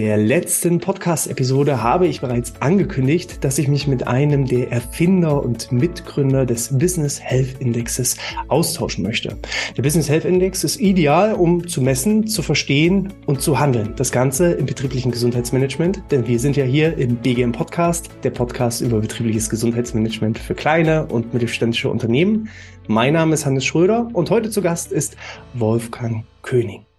[0.00, 5.70] der letzten Podcast-Episode habe ich bereits angekündigt, dass ich mich mit einem der Erfinder und
[5.72, 8.16] Mitgründer des Business Health Indexes
[8.48, 9.36] austauschen möchte.
[9.76, 13.92] Der Business Health Index ist ideal, um zu messen, zu verstehen und zu handeln.
[13.96, 18.80] Das Ganze im betrieblichen Gesundheitsmanagement, denn wir sind ja hier im BGM Podcast, der Podcast
[18.80, 22.48] über betriebliches Gesundheitsmanagement für kleine und mittelständische Unternehmen.
[22.88, 25.18] Mein Name ist Hannes Schröder und heute zu Gast ist
[25.52, 26.89] Wolfgang König.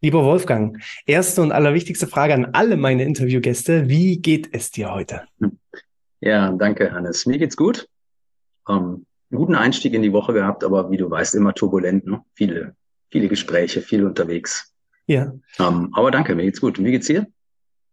[0.00, 3.88] Lieber Wolfgang, erste und allerwichtigste Frage an alle meine Interviewgäste.
[3.88, 5.22] Wie geht es dir heute?
[6.20, 7.26] Ja, danke, Hannes.
[7.26, 7.88] Mir geht's gut.
[8.68, 12.06] Ähm, guten Einstieg in die Woche gehabt, aber wie du weißt, immer turbulent.
[12.06, 12.22] Ne?
[12.34, 12.76] Viele,
[13.10, 14.72] viele Gespräche, viel unterwegs.
[15.06, 15.32] Ja.
[15.58, 16.78] Ähm, aber danke, mir geht's gut.
[16.78, 17.26] Und wie geht's dir?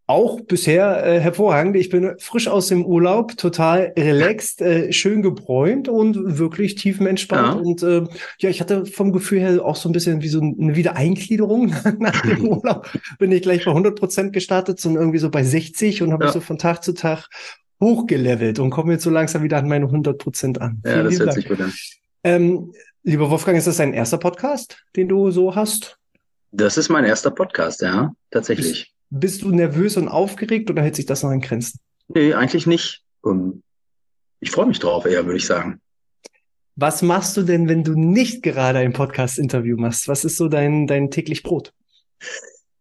[0.07, 1.75] Auch bisher äh, hervorragend.
[1.75, 7.55] Ich bin frisch aus dem Urlaub, total relaxed, äh, schön gebräunt und wirklich tiefenentspannt.
[7.55, 7.61] Ja.
[7.61, 8.07] Und äh,
[8.39, 12.21] ja, ich hatte vom Gefühl her auch so ein bisschen wie so eine Wiedereingliederung nach
[12.21, 12.87] dem Urlaub.
[13.17, 16.31] Bin ich gleich bei 100 Prozent gestartet, sondern irgendwie so bei 60 und habe ja.
[16.31, 17.27] so von Tag zu Tag
[17.81, 20.81] hochgelevelt und komme jetzt so langsam wieder an meine 100 Prozent an.
[20.85, 21.35] Ja, Vielen das hört Dank.
[21.35, 21.73] sich gut an.
[22.23, 25.97] Ähm, lieber Wolfgang, ist das dein erster Podcast, den du so hast?
[26.51, 28.71] Das ist mein erster Podcast, ja, tatsächlich.
[28.71, 28.94] Bist
[29.41, 31.79] du nervös und aufgeregt oder hält sich das noch in Grenzen?
[32.07, 33.03] Nee, eigentlich nicht.
[34.39, 35.81] Ich freue mich drauf eher, würde ich sagen.
[36.75, 40.07] Was machst du denn, wenn du nicht gerade ein Podcast-Interview machst?
[40.07, 41.73] Was ist so dein, dein täglich Brot?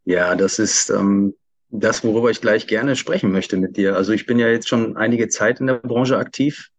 [0.05, 1.35] Ja, das ist ähm,
[1.71, 3.97] das, worüber ich gleich gerne sprechen möchte mit dir.
[3.97, 6.71] Also ich bin ja jetzt schon einige Zeit in der Branche aktiv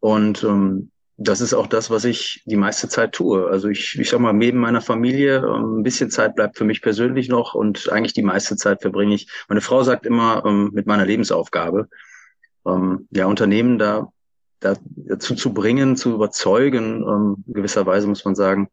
[0.00, 0.90] und ähm,
[1.22, 3.46] das ist auch das, was ich die meiste Zeit tue.
[3.46, 6.80] Also ich, ich sag mal, neben meiner Familie ähm, ein bisschen Zeit bleibt für mich
[6.80, 9.28] persönlich noch und eigentlich die meiste Zeit verbringe ich.
[9.46, 11.90] Meine Frau sagt immer ähm, mit meiner Lebensaufgabe,
[12.66, 14.10] ähm, ja Unternehmen da,
[14.60, 18.70] da dazu zu bringen, zu überzeugen, gewisserweise muss man sagen,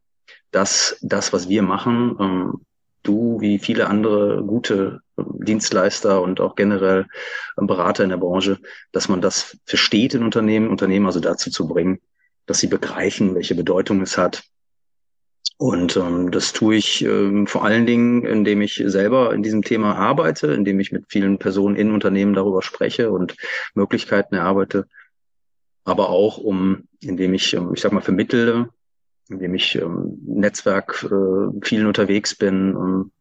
[0.52, 2.62] dass das, was wir machen,
[3.04, 7.08] du wie viele andere gute Dienstleister und auch generell
[7.56, 8.60] Berater in der Branche,
[8.92, 12.00] dass man das versteht in Unternehmen, Unternehmen also dazu zu bringen,
[12.48, 14.44] dass sie begreifen, welche Bedeutung es hat.
[15.58, 19.96] Und ähm, das tue ich ähm, vor allen Dingen, indem ich selber in diesem Thema
[19.96, 23.36] arbeite, indem ich mit vielen Personen in Unternehmen darüber spreche und
[23.74, 24.88] Möglichkeiten erarbeite,
[25.84, 28.70] aber auch um, indem ich, ähm, ich sag mal, vermittle,
[29.30, 33.12] indem ich ähm, Netzwerk äh, vielen unterwegs bin ähm,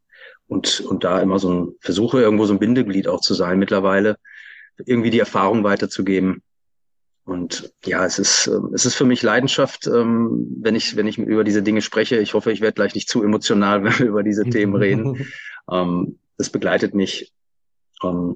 [0.47, 4.19] und und da immer so ein versuche irgendwo so ein Bindeglied auch zu sein mittlerweile,
[4.85, 6.43] irgendwie die Erfahrung weiterzugeben
[7.27, 11.19] und ja, es ist, ähm, es ist für mich Leidenschaft, ähm, wenn ich, wenn ich
[11.19, 12.19] über diese Dinge spreche.
[12.19, 15.27] Ich hoffe, ich werde gleich nicht zu emotional, wenn wir über diese Themen reden.
[15.71, 17.33] Ähm, das begleitet mich.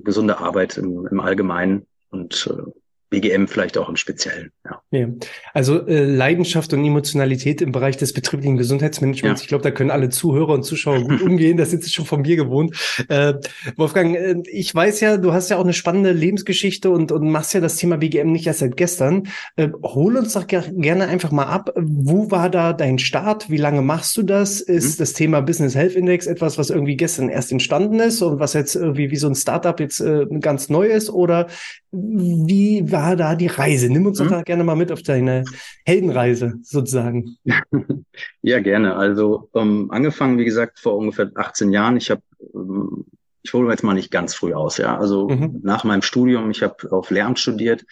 [0.03, 2.71] Gesunde Arbeit im, im Allgemeinen und äh,
[3.11, 4.53] BGM vielleicht auch im Speziellen.
[4.65, 4.83] Ja.
[4.93, 5.09] ja.
[5.53, 9.41] Also äh, Leidenschaft und Emotionalität im Bereich des betrieblichen Gesundheitsmanagements.
[9.41, 9.45] Ja.
[9.45, 11.57] Ich glaube, da können alle Zuhörer und Zuschauer gut umgehen.
[11.57, 12.77] Das sind sie schon von mir gewohnt.
[13.09, 13.35] Äh,
[13.77, 17.53] Wolfgang, äh, ich weiß ja, du hast ja auch eine spannende Lebensgeschichte und, und machst
[17.53, 19.29] ja das Thema BGM nicht erst seit gestern.
[19.57, 21.73] Äh, hol uns doch gerne einfach mal ab.
[21.77, 23.51] Wo war da dein Start?
[23.51, 24.61] Wie lange machst du das?
[24.61, 25.03] Ist mhm.
[25.03, 28.77] das Thema Business Health Index etwas, was irgendwie gestern erst entstanden ist und was jetzt
[28.77, 31.11] irgendwie wie so ein Startup jetzt äh, ganz neu ist?
[31.11, 31.49] Oder
[31.93, 33.91] wie war da die Reise?
[33.91, 34.31] Nimm uns doch mhm.
[34.31, 35.45] da gerne mal mit auf deine
[35.85, 37.37] Heldenreise sozusagen.
[38.43, 38.97] ja, gerne.
[38.97, 41.97] Also ähm, angefangen, wie gesagt, vor ungefähr 18 Jahren.
[41.97, 42.23] Ich habe,
[42.55, 43.07] ähm,
[43.43, 44.99] ich hole jetzt mal nicht ganz früh aus, ja.
[44.99, 45.61] Also mhm.
[45.63, 47.85] nach meinem Studium, ich habe auf Lehramt studiert.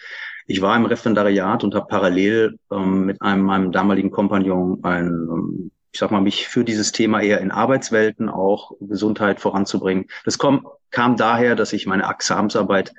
[0.45, 5.71] Ich war im Referendariat und habe parallel ähm, mit einem meinem damaligen Kompagnon ein ähm,
[5.91, 10.05] ich sag mal, mich für dieses Thema eher in Arbeitswelten auch Gesundheit voranzubringen.
[10.23, 12.93] Das kom kam daher, dass ich meine Examensarbeit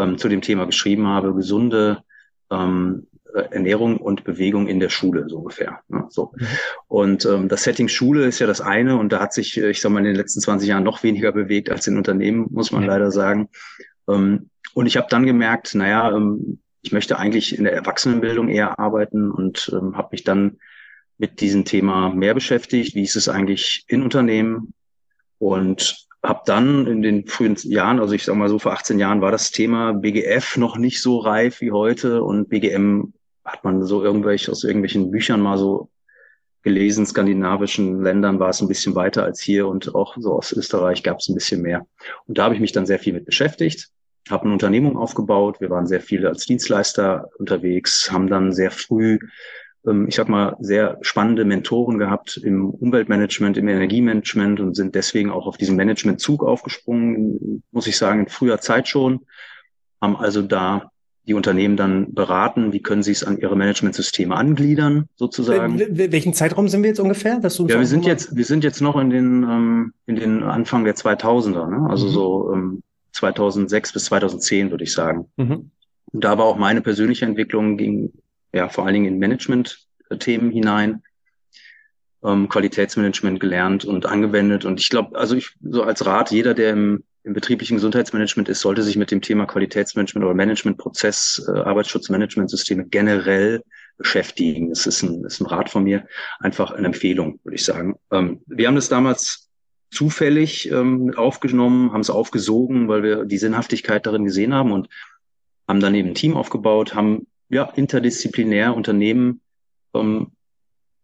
[0.00, 2.02] ähm, zu dem Thema geschrieben habe, gesunde
[2.50, 5.80] ähm, Ernährung und Bewegung in der Schule, so ungefähr.
[5.88, 6.06] Ne?
[6.08, 6.32] So.
[6.36, 6.46] Mhm.
[6.88, 9.80] Und ähm, das Setting Schule ist ja das eine und da hat sich, äh, ich
[9.80, 12.84] sag mal, in den letzten 20 Jahren noch weniger bewegt als in Unternehmen, muss man
[12.84, 13.48] leider sagen.
[14.08, 18.78] Ähm, und ich habe dann gemerkt, naja, ähm, ich möchte eigentlich in der Erwachsenenbildung eher
[18.78, 20.58] arbeiten und ähm, habe mich dann
[21.18, 22.94] mit diesem Thema mehr beschäftigt.
[22.94, 24.72] Wie ist es eigentlich in Unternehmen?
[25.38, 29.22] Und habe dann in den frühen Jahren, also ich sag mal so vor 18 Jahren,
[29.22, 33.14] war das Thema BGF noch nicht so reif wie heute und BGM
[33.44, 35.88] hat man so irgendwelche aus irgendwelchen Büchern mal so
[36.62, 37.06] gelesen.
[37.06, 41.20] Skandinavischen Ländern war es ein bisschen weiter als hier und auch so aus Österreich gab
[41.20, 41.86] es ein bisschen mehr.
[42.26, 43.88] Und da habe ich mich dann sehr viel mit beschäftigt,
[44.28, 45.60] habe eine Unternehmung aufgebaut.
[45.60, 49.18] Wir waren sehr viele als Dienstleister unterwegs, haben dann sehr früh
[50.08, 55.46] ich sag mal, sehr spannende Mentoren gehabt im Umweltmanagement, im Energiemanagement und sind deswegen auch
[55.46, 59.20] auf diesen Managementzug aufgesprungen, muss ich sagen, in früher Zeit schon,
[60.00, 60.90] haben also da
[61.26, 65.78] die Unternehmen dann beraten, wie können sie es an ihre Managementsysteme angliedern, sozusagen.
[65.78, 67.38] Welchen Zeitraum sind wir jetzt ungefähr?
[67.40, 70.42] Dass du ja, wir sind jetzt, wir sind jetzt noch in den, ähm, in den
[70.42, 71.88] Anfang der 2000er, ne?
[71.88, 72.10] also mhm.
[72.10, 72.82] so ähm,
[73.12, 75.26] 2006 bis 2010 würde ich sagen.
[75.36, 75.70] Mhm.
[76.12, 78.12] Und da war auch meine persönliche Entwicklung ging
[78.52, 81.02] ja vor allen Dingen in Management-Themen hinein,
[82.24, 84.64] ähm, Qualitätsmanagement gelernt und angewendet.
[84.64, 88.60] Und ich glaube, also ich so als Rat, jeder, der im im betrieblichen Gesundheitsmanagement ist,
[88.60, 93.62] sollte sich mit dem Thema Qualitätsmanagement oder Managementprozess, äh, Arbeitsschutzmanagementsysteme generell
[93.98, 94.70] beschäftigen.
[94.70, 96.06] Das ist ein, ist ein Rat von mir,
[96.38, 97.96] einfach eine Empfehlung, würde ich sagen.
[98.10, 99.50] Ähm, wir haben das damals
[99.90, 104.88] zufällig ähm, aufgenommen, haben es aufgesogen, weil wir die Sinnhaftigkeit darin gesehen haben und
[105.68, 109.40] haben dann eben ein Team aufgebaut, haben ja interdisziplinär Unternehmen
[109.94, 110.32] ähm,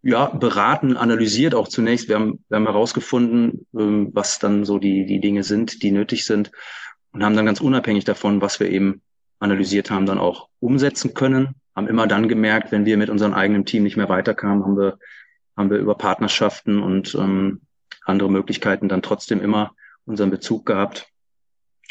[0.02, 2.08] ja, beraten, analysiert auch zunächst.
[2.08, 6.24] Wir haben, wir haben herausgefunden, ähm, was dann so die, die Dinge sind, die nötig
[6.24, 6.52] sind
[7.12, 9.02] und haben dann ganz unabhängig davon, was wir eben
[9.40, 11.56] analysiert haben, dann auch umsetzen können.
[11.74, 14.98] Haben immer dann gemerkt, wenn wir mit unserem eigenen Team nicht mehr weiterkamen, haben wir,
[15.56, 17.62] haben wir über Partnerschaften und ähm,
[18.04, 21.08] andere Möglichkeiten dann trotzdem immer unseren Bezug gehabt.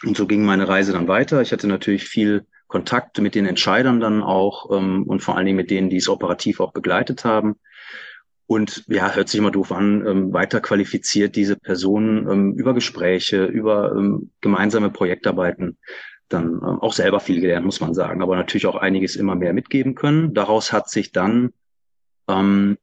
[0.03, 1.41] Und so ging meine Reise dann weiter.
[1.41, 5.55] Ich hatte natürlich viel Kontakt mit den Entscheidern dann auch ähm, und vor allen Dingen
[5.55, 7.55] mit denen, die es operativ auch begleitet haben
[8.47, 13.45] und ja, hört sich immer doof an, ähm, weiter qualifiziert diese Personen ähm, über Gespräche,
[13.45, 15.77] über ähm, gemeinsame Projektarbeiten
[16.27, 19.53] dann ähm, auch selber viel gelernt, muss man sagen, aber natürlich auch einiges immer mehr
[19.53, 20.33] mitgeben können.
[20.33, 21.53] Daraus hat sich dann
[22.27, 22.77] ähm,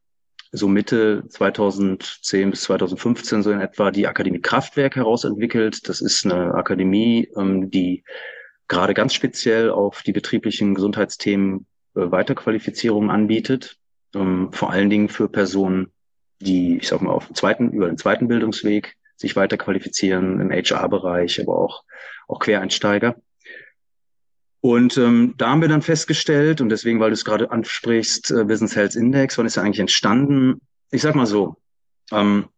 [0.53, 5.87] so Mitte 2010 bis 2015 so in etwa die Akademie Kraftwerk herausentwickelt.
[5.87, 8.05] Das ist eine Akademie, ähm, die
[8.73, 13.77] gerade ganz speziell auf die betrieblichen Gesundheitsthemen äh, Weiterqualifizierung anbietet
[14.15, 15.93] ähm, vor allen Dingen für Personen,
[16.41, 20.51] die, ich sag mal, auf dem zweiten, über den zweiten Bildungsweg sich weiter qualifizieren, im
[20.51, 21.85] HR-Bereich, aber auch,
[22.29, 23.17] auch Quereinsteiger.
[24.61, 28.45] Und ähm, da haben wir dann festgestellt, und deswegen, weil du es gerade ansprichst, äh,
[28.45, 30.61] Business Health Index, wann ist er eigentlich entstanden?
[30.91, 31.57] Ich sag mal so,
[32.11, 32.49] ähm,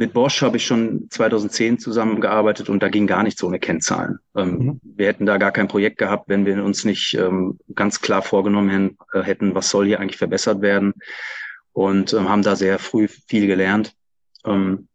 [0.00, 4.18] mit Bosch habe ich schon 2010 zusammengearbeitet und da ging gar nichts ohne Kennzahlen.
[4.34, 4.80] Ähm, mhm.
[4.82, 8.96] Wir hätten da gar kein Projekt gehabt, wenn wir uns nicht ähm, ganz klar vorgenommen
[9.12, 10.94] äh, hätten, was soll hier eigentlich verbessert werden.
[11.72, 13.92] Und ähm, haben da sehr früh viel gelernt.
[14.46, 14.88] Ähm,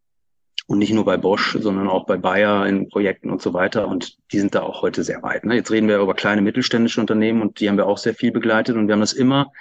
[0.66, 3.88] und nicht nur bei Bosch, sondern auch bei Bayer in Projekten und so weiter.
[3.88, 5.46] Und die sind da auch heute sehr weit.
[5.46, 5.54] Ne?
[5.54, 8.76] Jetzt reden wir über kleine mittelständische Unternehmen und die haben wir auch sehr viel begleitet
[8.76, 9.52] und wir haben das immer,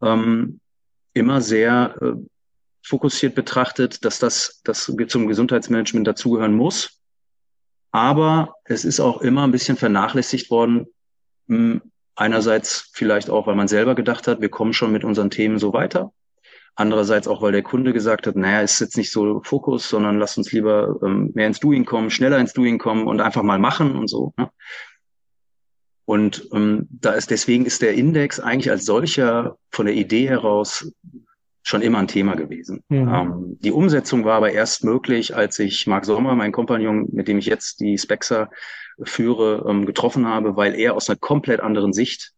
[0.00, 0.60] ähm,
[1.12, 2.12] immer sehr äh,
[2.82, 7.00] fokussiert betrachtet, dass das, das zum Gesundheitsmanagement dazugehören muss.
[7.92, 10.86] Aber es ist auch immer ein bisschen vernachlässigt worden.
[11.48, 11.82] Hm,
[12.14, 15.72] einerseits vielleicht auch, weil man selber gedacht hat, wir kommen schon mit unseren Themen so
[15.72, 16.12] weiter.
[16.76, 20.38] Andererseits auch, weil der Kunde gesagt hat, naja, ist jetzt nicht so Fokus, sondern lass
[20.38, 23.96] uns lieber ähm, mehr ins Doing kommen, schneller ins Doing kommen und einfach mal machen
[23.96, 24.32] und so.
[24.36, 24.50] Ne?
[26.04, 30.92] Und ähm, da ist deswegen ist der Index eigentlich als solcher von der Idee heraus
[31.62, 32.82] schon immer ein Thema gewesen.
[32.88, 33.08] Mhm.
[33.08, 37.38] Ähm, die Umsetzung war aber erst möglich, als ich Marc Sommer, mein Kompagnon, mit dem
[37.38, 38.50] ich jetzt die Spexa
[39.02, 42.32] führe, ähm, getroffen habe, weil er aus einer komplett anderen Sicht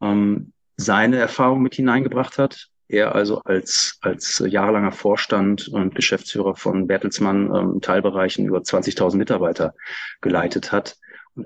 [0.00, 2.68] ähm, seine Erfahrung mit hineingebracht hat.
[2.88, 9.74] Er also als, als jahrelanger Vorstand und Geschäftsführer von Bertelsmann ähm, Teilbereichen über 20.000 Mitarbeiter
[10.20, 10.96] geleitet hat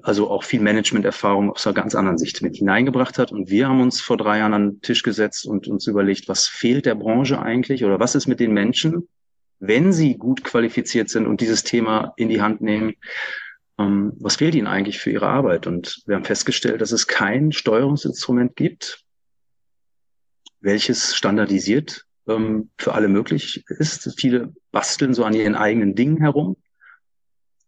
[0.02, 3.32] also auch viel Management-Erfahrung aus einer ganz anderen Sicht mit hineingebracht hat.
[3.32, 6.46] Und wir haben uns vor drei Jahren an den Tisch gesetzt und uns überlegt, was
[6.46, 9.08] fehlt der Branche eigentlich oder was ist mit den Menschen,
[9.58, 12.94] wenn sie gut qualifiziert sind und dieses Thema in die Hand nehmen,
[13.78, 15.66] ähm, was fehlt ihnen eigentlich für ihre Arbeit?
[15.66, 19.04] Und wir haben festgestellt, dass es kein Steuerungsinstrument gibt,
[20.60, 24.14] welches standardisiert ähm, für alle möglich ist.
[24.18, 26.56] Viele basteln so an ihren eigenen Dingen herum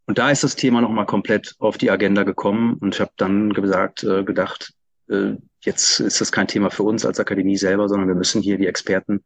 [0.07, 3.53] und da ist das Thema nochmal komplett auf die Agenda gekommen und ich habe dann
[3.53, 4.73] gesagt, äh, gedacht,
[5.09, 8.57] äh, jetzt ist das kein Thema für uns als Akademie selber, sondern wir müssen hier
[8.57, 9.25] die Experten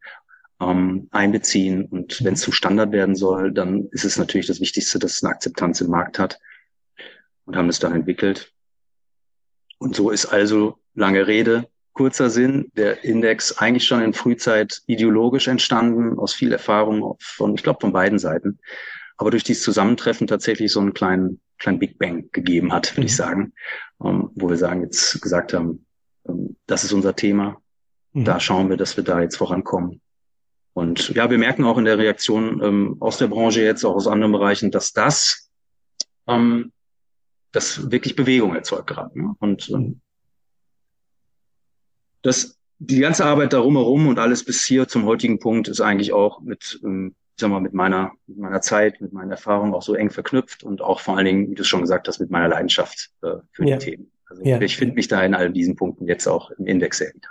[0.60, 1.86] ähm, einbeziehen.
[1.86, 5.24] Und wenn es zum Standard werden soll, dann ist es natürlich das Wichtigste, dass es
[5.24, 6.40] eine Akzeptanz im Markt hat
[7.46, 8.52] und haben es dann entwickelt.
[9.78, 15.48] Und so ist also lange Rede, kurzer Sinn, der Index eigentlich schon in Frühzeit ideologisch
[15.48, 18.60] entstanden, aus viel Erfahrung von, ich glaube, von beiden Seiten
[19.22, 23.06] aber durch dieses Zusammentreffen tatsächlich so einen kleinen, kleinen Big Bang gegeben hat, würde mhm.
[23.06, 23.54] ich sagen,
[24.04, 25.86] ähm, wo wir sagen, jetzt gesagt haben,
[26.28, 27.62] ähm, das ist unser Thema,
[28.14, 28.26] mhm.
[28.26, 30.02] da schauen wir, dass wir da jetzt vorankommen.
[30.74, 34.08] Und ja, wir merken auch in der Reaktion ähm, aus der Branche jetzt, auch aus
[34.08, 35.52] anderen Bereichen, dass das,
[36.26, 36.72] ähm,
[37.52, 39.20] das wirklich Bewegung erzeugt gerade.
[39.20, 39.36] Ne?
[39.38, 40.02] Und ähm,
[42.24, 46.12] das, die ganze Arbeit darum herum und alles bis hier zum heutigen Punkt ist eigentlich
[46.12, 49.94] auch mit ähm, sag mal, mit meiner, mit meiner Zeit, mit meinen Erfahrungen auch so
[49.94, 53.12] eng verknüpft und auch vor allen Dingen, wie du schon gesagt hast, mit meiner Leidenschaft
[53.22, 53.78] äh, für ja.
[53.78, 54.12] die Themen.
[54.28, 54.62] Also ja.
[54.62, 57.28] ich finde mich da in all diesen Punkten jetzt auch im Index sehr wieder.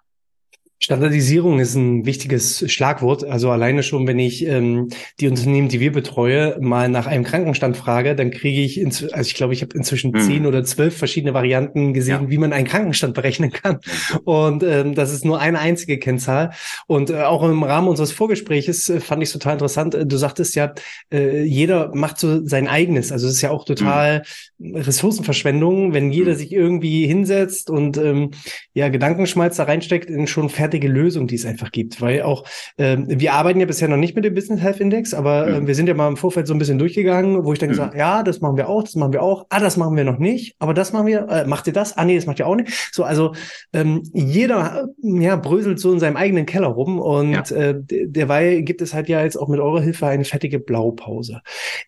[0.82, 3.22] Standardisierung ist ein wichtiges Schlagwort.
[3.22, 4.88] Also alleine schon, wenn ich ähm,
[5.20, 9.34] die Unternehmen, die wir betreue, mal nach einem Krankenstand frage, dann kriege ich, also ich
[9.34, 10.20] glaube, ich habe inzwischen hm.
[10.22, 12.30] zehn oder zwölf verschiedene Varianten gesehen, ja.
[12.30, 13.80] wie man einen Krankenstand berechnen kann.
[14.24, 16.52] Und ähm, das ist nur eine einzige Kennzahl.
[16.86, 19.94] Und äh, auch im Rahmen unseres Vorgespräches äh, fand ich total interessant.
[20.02, 20.72] Du sagtest ja,
[21.12, 23.12] äh, jeder macht so sein eigenes.
[23.12, 24.22] Also es ist ja auch total
[24.58, 24.76] hm.
[24.76, 26.38] Ressourcenverschwendung, wenn jeder hm.
[26.38, 28.30] sich irgendwie hinsetzt und ähm,
[28.72, 32.00] ja Gedankenschmalz da reinsteckt in schon fertig fertige Lösung, die es einfach gibt.
[32.00, 32.44] Weil auch,
[32.78, 35.74] ähm, wir arbeiten ja bisher noch nicht mit dem Business Health Index, aber äh, wir
[35.74, 37.72] sind ja mal im Vorfeld so ein bisschen durchgegangen, wo ich dann mhm.
[37.72, 40.18] gesagt ja, das machen wir auch, das machen wir auch, ah, das machen wir noch
[40.18, 41.98] nicht, aber das machen wir, äh, macht ihr das?
[41.98, 42.70] Ah, nee, das macht ihr auch nicht.
[42.92, 43.34] So, also
[43.72, 47.56] ähm, jeder ja, bröselt so in seinem eigenen Keller rum und ja.
[47.56, 51.40] äh, derweil gibt es halt ja jetzt auch mit eurer Hilfe eine fertige Blaupause.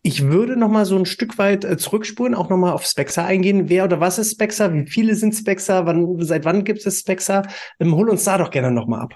[0.02, 3.24] Ich würde noch mal so ein Stück weit äh, zurückspulen, auch noch mal auf Spexa
[3.24, 3.68] eingehen.
[3.68, 4.74] Wer oder was ist Spexa?
[4.74, 5.86] Wie viele sind Spexa?
[5.86, 7.42] Wann, seit wann gibt es Spexa?
[7.78, 9.14] Ähm, hol uns da doch gerne nochmal ab.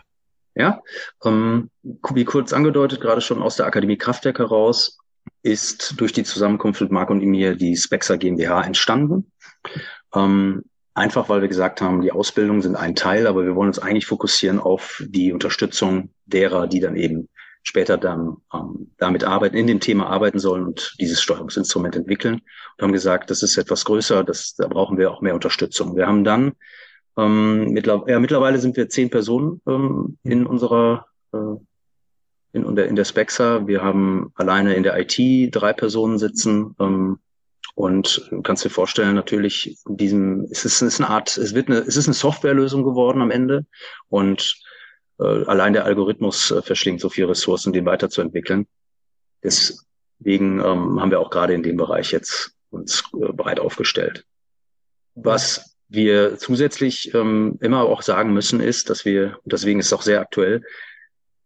[0.55, 0.83] Ja,
[1.25, 4.99] ähm, wie kurz angedeutet, gerade schon aus der Akademie Kraftwerk heraus,
[5.43, 9.31] ist durch die Zusammenkunft mit Marc und mir die Spexa GmbH entstanden.
[10.15, 13.79] Ähm, einfach weil wir gesagt haben, die Ausbildungen sind ein Teil, aber wir wollen uns
[13.79, 17.29] eigentlich fokussieren auf die Unterstützung derer, die dann eben
[17.63, 22.35] später dann ähm, damit arbeiten, in dem Thema arbeiten sollen und dieses Steuerungsinstrument entwickeln.
[22.77, 25.97] Und haben gesagt, das ist etwas größer, das, da brauchen wir auch mehr Unterstützung.
[25.97, 26.53] Wir haben dann
[27.17, 31.57] ähm, mittler ja, mittlerweile sind wir zehn Personen ähm, in unserer äh,
[32.57, 33.67] in, in, der, in der Spexa.
[33.67, 36.75] Wir haben alleine in der IT drei Personen sitzen.
[36.81, 37.19] Ähm,
[37.75, 41.55] und du kannst dir vorstellen, natürlich, in diesem, es ist, es ist eine Art, es
[41.55, 43.67] wird eine, es ist eine Softwarelösung geworden am Ende.
[44.09, 44.59] Und
[45.19, 48.67] äh, allein der Algorithmus äh, verschlingt so viel Ressourcen, den weiterzuentwickeln.
[49.43, 54.25] Deswegen ähm, haben wir auch gerade in dem Bereich jetzt uns äh, breit aufgestellt.
[55.15, 60.03] Was wir zusätzlich ähm, immer auch sagen müssen, ist, dass wir, deswegen ist es auch
[60.03, 60.63] sehr aktuell,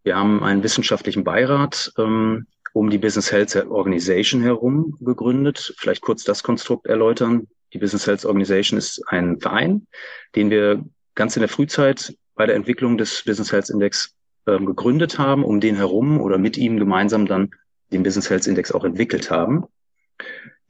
[0.02, 5.74] wir haben einen wissenschaftlichen Beirat ähm, um die Business Health Organization herum gegründet.
[5.76, 7.48] Vielleicht kurz das Konstrukt erläutern.
[7.72, 9.86] Die Business Health Organization ist ein Verein,
[10.34, 14.14] den wir ganz in der Frühzeit bei der Entwicklung des Business Health Index
[14.46, 17.50] ähm, gegründet haben, um den herum oder mit ihm gemeinsam dann
[17.92, 19.66] den Business Health Index auch entwickelt haben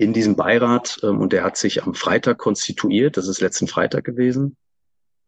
[0.01, 3.19] in diesem Beirat ähm, und der hat sich am Freitag konstituiert.
[3.19, 4.57] Das ist letzten Freitag gewesen.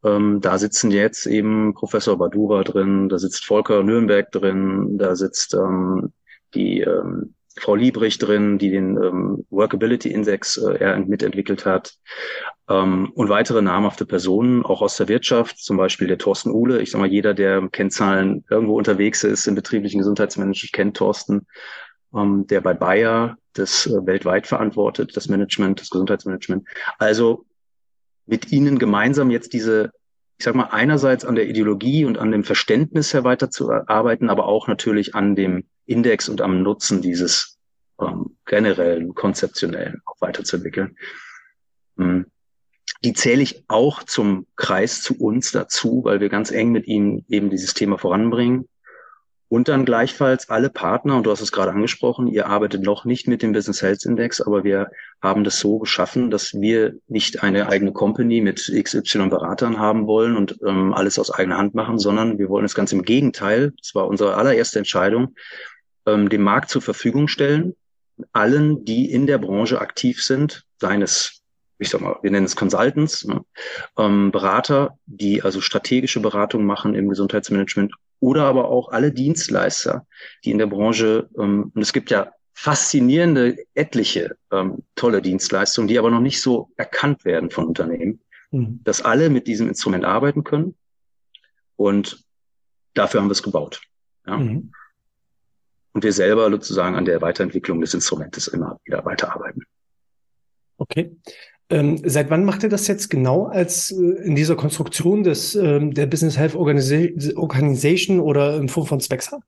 [0.03, 5.53] Ähm, da sitzen jetzt eben Professor Badura drin, da sitzt Volker Nürnberg drin, da sitzt
[5.53, 6.15] ähm,
[6.55, 11.95] die ähm, Frau Liebrich drin, die den ähm, Workability Index äh, mitentwickelt hat.
[12.67, 16.81] Ähm, und weitere namhafte Personen, auch aus der Wirtschaft, zum Beispiel der Thorsten Uhle.
[16.81, 21.47] Ich sag mal, jeder, der Kennzahlen irgendwo unterwegs ist im betrieblichen Gesundheitsmanagement, kennt Thorsten
[22.15, 26.67] ähm, der bei Bayer das äh, weltweit verantwortet, das Management, das Gesundheitsmanagement.
[26.99, 27.47] Also
[28.27, 29.91] mit ihnen gemeinsam jetzt diese,
[30.39, 34.69] ich sag mal, einerseits an der Ideologie und an dem Verständnis her weiterzuarbeiten, aber auch
[34.69, 37.59] natürlich an dem Index und am Nutzen dieses
[38.01, 40.97] ähm, generellen, konzeptionellen auch weiterzuentwickeln.
[41.97, 42.27] Mhm.
[43.05, 47.25] Die zähle ich auch zum Kreis zu uns dazu, weil wir ganz eng mit ihnen
[47.29, 48.69] eben dieses Thema voranbringen.
[49.53, 53.29] Und dann gleichfalls alle Partner, und du hast es gerade angesprochen, ihr arbeitet noch nicht
[53.29, 54.89] mit dem Business Health Index, aber wir
[55.21, 60.39] haben das so geschaffen, dass wir nicht eine eigene Company mit XY Beratern haben wollen
[60.39, 63.95] und ähm, alles aus eigener Hand machen, sondern wir wollen das Ganze im Gegenteil, das
[63.95, 65.35] war unsere allererste Entscheidung,
[66.07, 67.75] ähm, dem Markt zur Verfügung stellen,
[68.33, 71.43] allen, die in der Branche aktiv sind, seines
[71.79, 73.45] ich sag mal, wir nennen es Consultants, ne?
[73.99, 80.07] ähm, Berater, die also strategische Beratung machen im Gesundheitsmanagement oder aber auch alle Dienstleister,
[80.45, 85.99] die in der Branche, ähm, und es gibt ja faszinierende, etliche ähm, tolle Dienstleistungen, die
[85.99, 88.21] aber noch nicht so erkannt werden von Unternehmen,
[88.53, 88.81] mhm.
[88.85, 90.77] dass alle mit diesem Instrument arbeiten können.
[91.75, 92.25] Und
[92.95, 93.83] dafür haben wir es gebaut.
[94.25, 94.37] Ja?
[94.37, 94.71] Mhm.
[95.93, 99.65] Und wir selber sozusagen an der Weiterentwicklung des Instrumentes immer wieder weiterarbeiten.
[100.77, 101.17] Okay.
[101.73, 105.95] Ähm, seit wann macht ihr das jetzt genau als äh, in dieser Konstruktion des ähm,
[105.95, 106.97] der Business Health Organisa
[107.35, 109.41] Organization oder in Form von Spexa?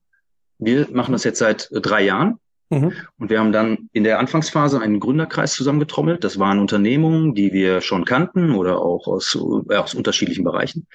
[0.59, 2.38] Wir machen das jetzt seit äh, drei Jahren.
[2.71, 2.93] Mhm.
[3.19, 6.25] Und wir haben dann in der Anfangsphase einen Gründerkreis zusammengetrommelt.
[6.25, 9.37] Das waren Unternehmungen, die wir schon kannten oder auch aus,
[9.69, 10.87] äh, aus unterschiedlichen Bereichen.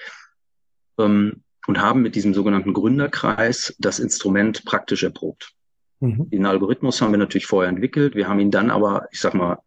[0.98, 5.52] Ähm, und haben mit diesem sogenannten Gründerkreis das Instrument praktisch erprobt.
[6.00, 6.28] Mhm.
[6.28, 8.16] Den Algorithmus haben wir natürlich vorher entwickelt.
[8.16, 9.58] Wir haben ihn dann aber, ich sag mal,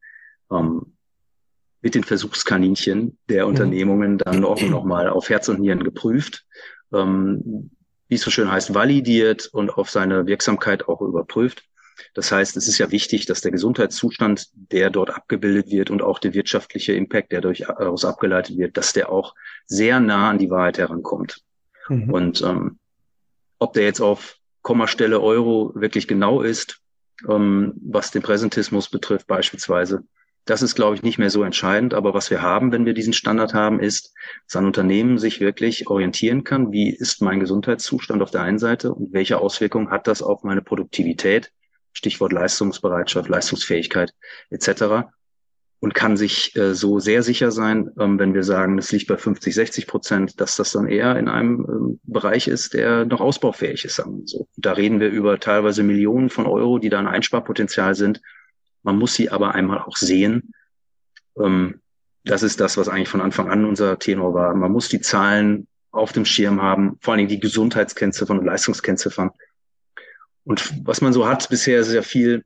[0.51, 0.92] ähm,
[1.83, 3.49] mit den Versuchskaninchen der mhm.
[3.49, 6.45] Unternehmungen dann auch nochmal auf Herz und Nieren geprüft,
[6.91, 7.69] ähm,
[8.07, 11.63] wie es so schön heißt, validiert und auf seine Wirksamkeit auch überprüft.
[12.15, 16.17] Das heißt, es ist ja wichtig, dass der Gesundheitszustand, der dort abgebildet wird und auch
[16.19, 19.35] der wirtschaftliche Impact, der daraus abgeleitet wird, dass der auch
[19.67, 21.41] sehr nah an die Wahrheit herankommt.
[21.89, 22.09] Mhm.
[22.09, 22.79] Und ähm,
[23.59, 26.79] ob der jetzt auf Kommastelle Euro wirklich genau ist,
[27.27, 30.03] ähm, was den Präsentismus betrifft beispielsweise,
[30.45, 31.93] das ist, glaube ich, nicht mehr so entscheidend.
[31.93, 34.13] Aber was wir haben, wenn wir diesen Standard haben, ist,
[34.47, 38.93] dass ein Unternehmen sich wirklich orientieren kann, wie ist mein Gesundheitszustand auf der einen Seite
[38.93, 41.51] und welche Auswirkungen hat das auf meine Produktivität,
[41.93, 44.13] Stichwort Leistungsbereitschaft, Leistungsfähigkeit
[44.49, 45.07] etc.
[45.79, 49.17] Und kann sich äh, so sehr sicher sein, ähm, wenn wir sagen, das liegt bei
[49.17, 53.85] 50, 60 Prozent, dass das dann eher in einem ähm, Bereich ist, der noch ausbaufähig
[53.85, 54.01] ist.
[54.25, 54.47] So.
[54.55, 58.21] Da reden wir über teilweise Millionen von Euro, die da ein Einsparpotenzial sind
[58.83, 60.53] man muss sie aber einmal auch sehen.
[61.39, 61.81] Ähm,
[62.25, 64.53] das ist das, was eigentlich von Anfang an unser Tenor war.
[64.53, 69.31] Man muss die Zahlen auf dem Schirm haben, vor allen Dingen die Gesundheitskennziffern und Leistungskennziffern.
[70.45, 72.43] Und was man so hat bisher ist sehr viel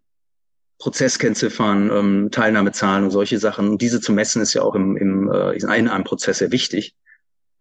[0.80, 3.70] Prozesskennziffern, ähm, Teilnahmezahlen und solche Sachen.
[3.70, 6.96] Und diese zu messen ist ja auch im, im, äh, in einem Prozess sehr wichtig.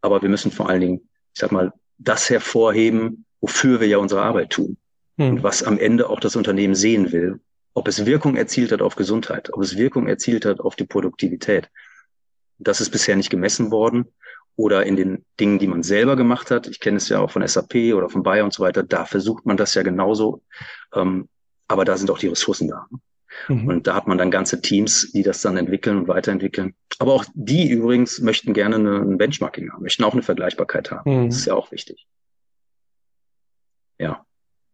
[0.02, 4.22] Aber wir müssen vor allen Dingen, ich sag mal, das hervorheben, wofür wir ja unsere
[4.22, 4.76] Arbeit tun.
[5.18, 5.28] Hm.
[5.30, 7.40] Und was am Ende auch das Unternehmen sehen will
[7.76, 11.68] ob es Wirkung erzielt hat auf Gesundheit, ob es Wirkung erzielt hat auf die Produktivität.
[12.58, 14.06] Das ist bisher nicht gemessen worden
[14.56, 16.66] oder in den Dingen, die man selber gemacht hat.
[16.68, 18.82] Ich kenne es ja auch von SAP oder von Bayer und so weiter.
[18.82, 20.42] Da versucht man das ja genauso.
[20.94, 21.28] Ähm,
[21.68, 22.86] aber da sind auch die Ressourcen da.
[23.48, 23.68] Mhm.
[23.68, 26.74] Und da hat man dann ganze Teams, die das dann entwickeln und weiterentwickeln.
[26.98, 31.24] Aber auch die übrigens möchten gerne ein Benchmarking haben, möchten auch eine Vergleichbarkeit haben.
[31.24, 31.26] Mhm.
[31.26, 32.06] Das ist ja auch wichtig.
[33.98, 34.25] Ja.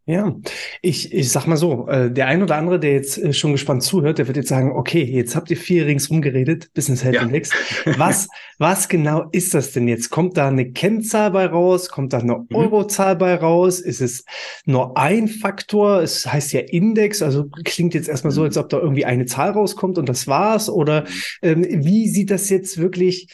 [0.05, 0.35] Ja,
[0.81, 3.85] ich, ich sag mal so, äh, der ein oder andere, der jetzt äh, schon gespannt
[3.85, 7.23] zuhört, der wird jetzt sagen, okay, jetzt habt ihr vier ringsum geredet, Business Health ja.
[7.23, 7.51] Index.
[7.97, 8.27] Was,
[8.59, 10.11] was genau ist das denn jetzt?
[10.11, 11.89] Kommt da eine Kennzahl bei raus?
[11.89, 12.47] Kommt da eine mhm.
[12.53, 13.79] Eurozahl bei raus?
[13.79, 14.25] Ist es
[14.65, 16.01] nur ein Faktor?
[16.01, 18.47] Es heißt ja Index, also klingt jetzt erstmal so, mhm.
[18.47, 20.69] als ob da irgendwie eine Zahl rauskommt und das war's.
[20.69, 21.05] Oder
[21.43, 23.29] ähm, wie sieht das jetzt wirklich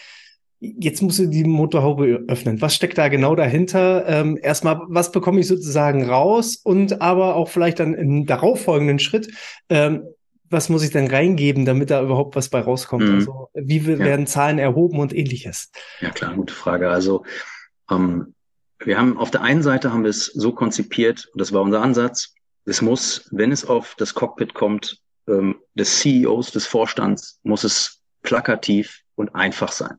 [0.60, 2.60] Jetzt musst du die Motorhaube öffnen.
[2.60, 4.04] Was steckt da genau dahinter?
[4.08, 6.56] Ähm, erstmal, was bekomme ich sozusagen raus?
[6.62, 9.32] Und aber auch vielleicht dann im darauffolgenden Schritt,
[9.68, 10.02] ähm,
[10.50, 13.06] was muss ich dann reingeben, damit da überhaupt was bei rauskommt?
[13.06, 13.14] Mhm.
[13.14, 14.26] Also, wie werden ja.
[14.26, 15.70] Zahlen erhoben und ähnliches?
[16.00, 16.90] Ja, klar, gute Frage.
[16.90, 17.24] Also,
[17.90, 18.34] ähm,
[18.80, 21.82] wir haben auf der einen Seite haben wir es so konzipiert, und das war unser
[21.82, 27.64] Ansatz, es muss, wenn es auf das Cockpit kommt, ähm, des CEOs, des Vorstands, muss
[27.64, 29.96] es plakativ und einfach sein.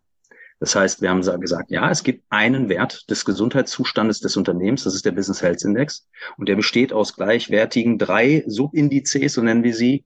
[0.60, 4.94] Das heißt, wir haben gesagt, ja, es gibt einen Wert des Gesundheitszustandes des Unternehmens, das
[4.94, 9.74] ist der Business Health Index, und der besteht aus gleichwertigen drei Subindizes, so nennen wir
[9.74, 10.04] sie,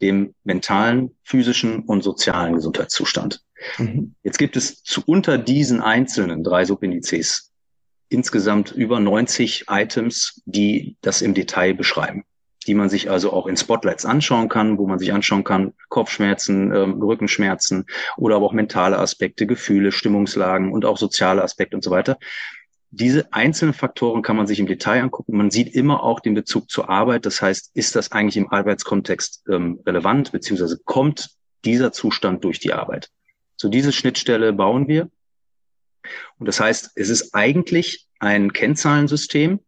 [0.00, 3.42] dem mentalen, physischen und sozialen Gesundheitszustand.
[3.78, 4.14] Mhm.
[4.22, 7.50] Jetzt gibt es zu unter diesen einzelnen drei Subindizes
[8.08, 12.24] insgesamt über 90 Items, die das im Detail beschreiben
[12.66, 16.72] die man sich also auch in Spotlights anschauen kann, wo man sich anschauen kann, Kopfschmerzen,
[16.72, 21.90] äh, Rückenschmerzen oder aber auch mentale Aspekte, Gefühle, Stimmungslagen und auch soziale Aspekte und so
[21.90, 22.18] weiter.
[22.90, 25.36] Diese einzelnen Faktoren kann man sich im Detail angucken.
[25.36, 27.26] Man sieht immer auch den Bezug zur Arbeit.
[27.26, 31.30] Das heißt, ist das eigentlich im Arbeitskontext ähm, relevant, beziehungsweise kommt
[31.64, 33.10] dieser Zustand durch die Arbeit?
[33.56, 35.10] So diese Schnittstelle bauen wir.
[36.38, 39.60] Und das heißt, es ist eigentlich ein Kennzahlensystem,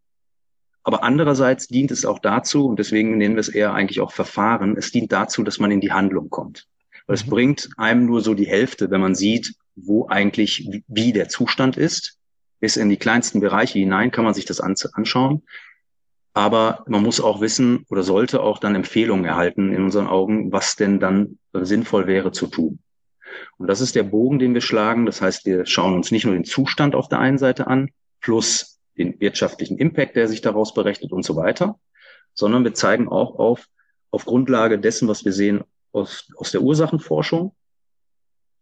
[0.82, 4.76] aber andererseits dient es auch dazu, und deswegen nennen wir es eher eigentlich auch Verfahren,
[4.76, 6.66] es dient dazu, dass man in die Handlung kommt.
[7.06, 7.30] Weil es mhm.
[7.30, 12.16] bringt einem nur so die Hälfte, wenn man sieht, wo eigentlich, wie der Zustand ist.
[12.60, 15.42] Bis in die kleinsten Bereiche hinein kann man sich das anschauen.
[16.34, 20.76] Aber man muss auch wissen oder sollte auch dann Empfehlungen erhalten in unseren Augen, was
[20.76, 22.80] denn dann sinnvoll wäre zu tun.
[23.58, 25.06] Und das ist der Bogen, den wir schlagen.
[25.06, 28.77] Das heißt, wir schauen uns nicht nur den Zustand auf der einen Seite an, plus
[28.98, 31.78] den wirtschaftlichen Impact, der sich daraus berechnet und so weiter,
[32.34, 33.66] sondern wir zeigen auch auf,
[34.10, 37.54] auf Grundlage dessen, was wir sehen aus, aus der Ursachenforschung,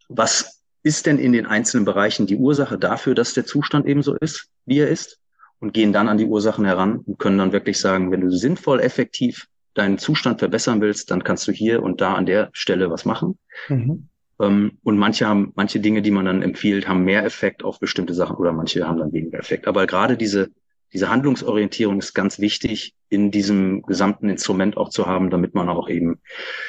[0.09, 4.15] was ist denn in den einzelnen Bereichen die Ursache dafür, dass der Zustand eben so
[4.15, 5.19] ist, wie er ist,
[5.59, 8.81] und gehen dann an die Ursachen heran und können dann wirklich sagen, wenn du sinnvoll,
[8.81, 13.05] effektiv deinen Zustand verbessern willst, dann kannst du hier und da an der Stelle was
[13.05, 13.39] machen.
[13.69, 14.09] Mhm.
[14.41, 18.15] Ähm, und manche haben, manche Dinge, die man dann empfiehlt, haben mehr Effekt auf bestimmte
[18.15, 19.67] Sachen oder manche haben dann weniger Effekt.
[19.67, 20.51] Aber gerade diese,
[20.93, 25.89] diese Handlungsorientierung ist ganz wichtig in diesem gesamten Instrument auch zu haben, damit man auch
[25.89, 26.21] eben,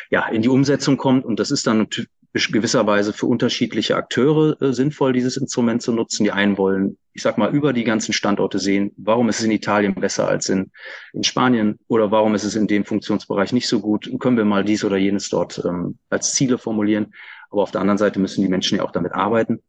[0.10, 1.26] ja, in die Umsetzung kommt.
[1.26, 1.88] Und das ist dann
[2.34, 6.24] gewisserweise für unterschiedliche Akteure äh, sinnvoll, dieses Instrument zu nutzen.
[6.24, 9.52] Die einen wollen, ich sag mal, über die ganzen Standorte sehen, warum ist es in
[9.52, 10.72] Italien besser als in,
[11.14, 14.12] in Spanien oder warum ist es in dem Funktionsbereich nicht so gut?
[14.20, 17.14] Können wir mal dies oder jenes dort ähm, als Ziele formulieren?
[17.50, 19.62] Aber auf der anderen Seite müssen die Menschen ja auch damit arbeiten.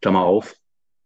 [0.00, 0.56] Klammer auf,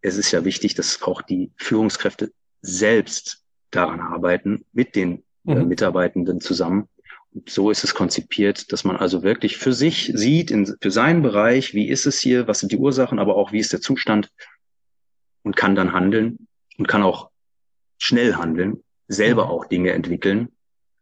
[0.02, 5.68] es ist ja wichtig, dass auch die Führungskräfte selbst daran arbeiten, mit den äh, mhm.
[5.68, 6.88] Mitarbeitenden zusammen.
[7.32, 11.22] Und so ist es konzipiert, dass man also wirklich für sich sieht, in, für seinen
[11.22, 14.30] Bereich, wie ist es hier, was sind die Ursachen, aber auch wie ist der Zustand
[15.42, 16.46] und kann dann handeln
[16.76, 17.30] und kann auch
[17.96, 19.50] schnell handeln, selber mhm.
[19.50, 20.48] auch Dinge entwickeln,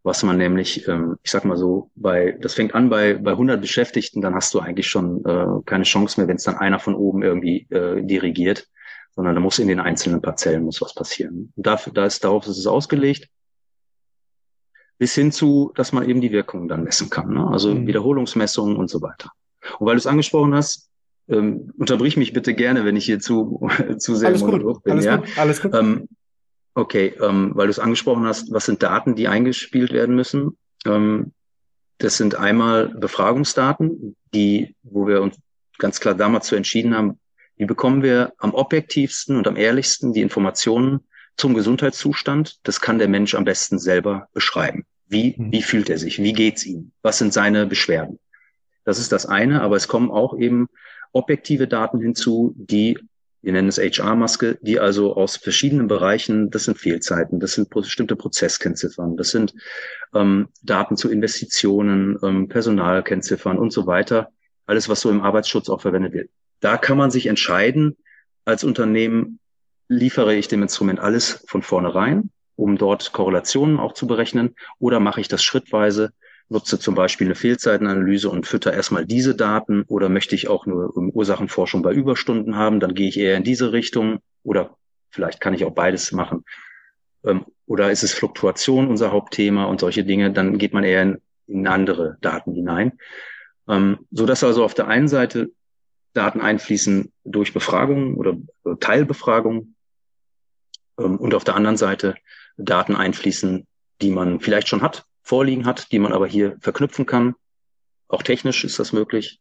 [0.02, 3.60] was man nämlich, ähm, ich sag mal so, bei, das fängt an bei, bei 100
[3.60, 6.94] Beschäftigten, dann hast du eigentlich schon äh, keine Chance mehr, wenn es dann einer von
[6.94, 8.66] oben irgendwie äh, dirigiert,
[9.14, 11.52] sondern da muss in den einzelnen Parzellen muss was passieren.
[11.54, 13.28] Und dafür, da ist, darauf ist es ausgelegt,
[14.98, 17.46] bis hin zu, dass man eben die Wirkungen dann messen kann, ne?
[17.48, 17.86] also mhm.
[17.86, 19.30] Wiederholungsmessungen und so weiter.
[19.78, 20.90] Und weil du es angesprochen hast,
[21.28, 24.92] ähm, unterbrich mich bitte gerne, wenn ich hier zu, zu sehr alles gut, bin.
[24.92, 25.16] Alles ja?
[25.16, 25.74] gut, alles gut.
[25.74, 26.08] Ähm,
[26.74, 30.56] Okay, ähm, weil du es angesprochen hast, was sind Daten, die eingespielt werden müssen?
[30.86, 31.32] Ähm,
[31.98, 35.36] das sind einmal Befragungsdaten, die, wo wir uns
[35.78, 37.18] ganz klar damals zu entschieden haben,
[37.56, 41.00] wie bekommen wir am objektivsten und am ehrlichsten die Informationen
[41.36, 42.58] zum Gesundheitszustand?
[42.62, 44.86] Das kann der Mensch am besten selber beschreiben.
[45.08, 45.52] Wie, mhm.
[45.52, 46.22] wie fühlt er sich?
[46.22, 46.92] Wie geht's ihm?
[47.02, 48.18] Was sind seine Beschwerden?
[48.84, 50.68] Das ist das eine, aber es kommen auch eben
[51.12, 52.98] objektive Daten hinzu, die
[53.42, 58.16] wir nennen es HR-Maske, die also aus verschiedenen Bereichen, das sind Fehlzeiten, das sind bestimmte
[58.16, 59.54] Prozesskennziffern, das sind
[60.14, 64.30] ähm, Daten zu Investitionen, ähm, Personalkennziffern und so weiter,
[64.66, 66.30] alles, was so im Arbeitsschutz auch verwendet wird.
[66.60, 67.96] Da kann man sich entscheiden,
[68.44, 69.38] als Unternehmen
[69.88, 75.20] liefere ich dem Instrument alles von vornherein, um dort Korrelationen auch zu berechnen, oder mache
[75.20, 76.12] ich das schrittweise
[76.50, 80.94] nutze zum Beispiel eine Fehlzeitenanalyse und fütter erstmal diese Daten oder möchte ich auch nur
[80.96, 84.76] Ursachenforschung bei Überstunden haben, dann gehe ich eher in diese Richtung oder
[85.10, 86.44] vielleicht kann ich auch beides machen.
[87.24, 91.22] Ähm, oder ist es Fluktuation unser Hauptthema und solche Dinge, dann geht man eher in,
[91.46, 92.98] in andere Daten hinein.
[93.68, 95.50] Ähm, so dass also auf der einen Seite
[96.14, 98.36] Daten einfließen durch Befragungen oder
[98.80, 99.76] Teilbefragungen
[100.98, 102.16] ähm, und auf der anderen Seite
[102.56, 103.68] Daten einfließen,
[104.02, 107.34] die man vielleicht schon hat, vorliegen hat, die man aber hier verknüpfen kann.
[108.08, 109.40] Auch technisch ist das möglich.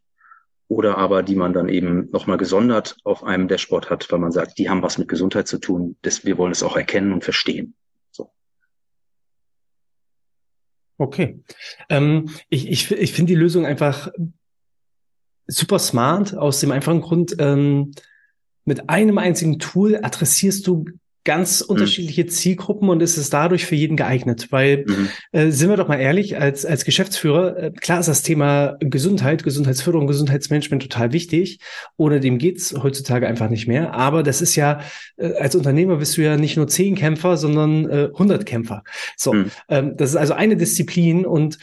[0.67, 4.59] Oder aber die man dann eben nochmal gesondert auf einem Dashboard hat, weil man sagt,
[4.59, 5.97] die haben was mit Gesundheit zu tun.
[6.03, 7.73] Das, wir wollen es auch erkennen und verstehen.
[8.11, 8.31] So.
[10.99, 11.43] Okay.
[11.89, 14.11] Ähm, ich ich, ich finde die Lösung einfach
[15.47, 17.91] super smart aus dem einfachen Grund, ähm,
[18.65, 20.85] mit einem einzigen Tool adressierst du
[21.29, 21.75] ganz mhm.
[21.75, 24.47] unterschiedliche Zielgruppen und ist es dadurch für jeden geeignet.
[24.49, 25.09] Weil, mhm.
[25.31, 29.43] äh, sind wir doch mal ehrlich, als, als Geschäftsführer, äh, klar ist das Thema Gesundheit,
[29.43, 31.59] Gesundheitsförderung, Gesundheitsmanagement total wichtig.
[31.97, 33.93] Ohne dem geht's heutzutage einfach nicht mehr.
[33.93, 34.81] Aber das ist ja,
[35.17, 38.83] äh, als Unternehmer bist du ja nicht nur zehn Kämpfer, sondern äh, 100 Kämpfer.
[39.15, 39.51] So, mhm.
[39.67, 41.59] ähm, das ist also eine Disziplin und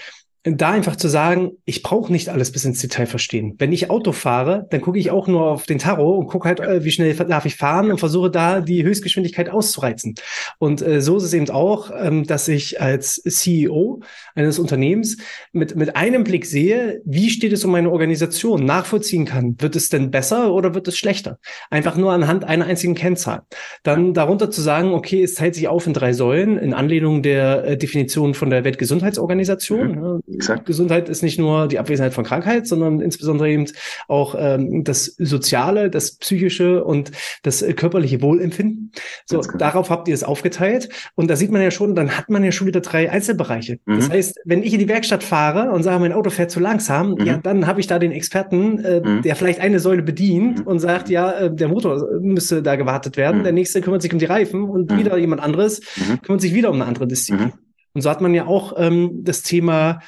[0.46, 3.56] da einfach zu sagen, ich brauche nicht alles bis ins Detail verstehen.
[3.58, 6.60] Wenn ich Auto fahre, dann gucke ich auch nur auf den Tarot und gucke halt,
[6.60, 10.14] äh, wie schnell darf ich fahren und versuche da die Höchstgeschwindigkeit auszureizen.
[10.58, 14.02] Und äh, so ist es eben auch, ähm, dass ich als CEO
[14.36, 15.16] eines Unternehmens
[15.52, 19.56] mit, mit einem Blick sehe, wie steht es um meine Organisation, nachvollziehen kann.
[19.58, 21.38] Wird es denn besser oder wird es schlechter?
[21.70, 23.42] Einfach nur anhand einer einzigen Kennzahl.
[23.82, 27.64] Dann darunter zu sagen, okay, es teilt sich auf in drei Säulen, in Anlehnung der
[27.64, 30.22] äh, Definition von der Weltgesundheitsorganisation.
[30.28, 30.66] Mhm Exakt.
[30.66, 33.66] Gesundheit ist nicht nur die Abwesenheit von Krankheit, sondern insbesondere eben
[34.06, 37.10] auch ähm, das Soziale, das Psychische und
[37.42, 38.92] das äh, körperliche Wohlempfinden.
[39.24, 39.58] So, genau.
[39.58, 40.88] darauf habt ihr es aufgeteilt.
[41.14, 43.78] Und da sieht man ja schon, dann hat man ja schon wieder drei Einzelbereiche.
[43.86, 43.96] Mhm.
[43.96, 47.12] Das heißt, wenn ich in die Werkstatt fahre und sage, mein Auto fährt zu langsam,
[47.12, 47.24] mhm.
[47.24, 49.22] ja, dann habe ich da den Experten, äh, mhm.
[49.22, 50.66] der vielleicht eine Säule bedient mhm.
[50.66, 53.38] und sagt, ja, äh, der Motor müsste da gewartet werden.
[53.38, 53.44] Mhm.
[53.44, 54.98] Der nächste kümmert sich um die Reifen und mhm.
[54.98, 55.80] wieder jemand anderes
[56.22, 57.52] kümmert sich wieder um eine andere Disziplin.
[57.96, 60.00] Und so hat man ja auch ähm, das Thema,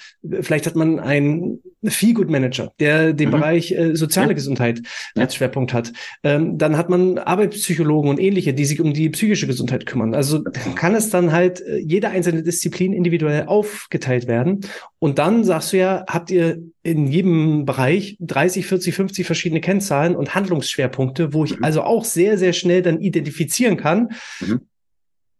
[0.42, 3.33] vielleicht hat man einen Feel-Good Manager, der den mhm.
[3.33, 4.35] Bereich äh, soziale ja.
[4.35, 4.83] Gesundheit
[5.16, 5.94] als Schwerpunkt hat.
[6.22, 10.14] Ähm, dann hat man Arbeitspsychologen und ähnliche, die sich um die psychische Gesundheit kümmern.
[10.14, 14.61] Also kann es dann halt äh, jede einzelne Disziplin individuell aufgeteilt werden.
[14.98, 20.14] Und dann sagst du ja, habt ihr in jedem Bereich 30, 40, 50 verschiedene Kennzahlen
[20.14, 21.64] und Handlungsschwerpunkte, wo ich mhm.
[21.64, 24.61] also auch sehr, sehr schnell dann identifizieren kann, mhm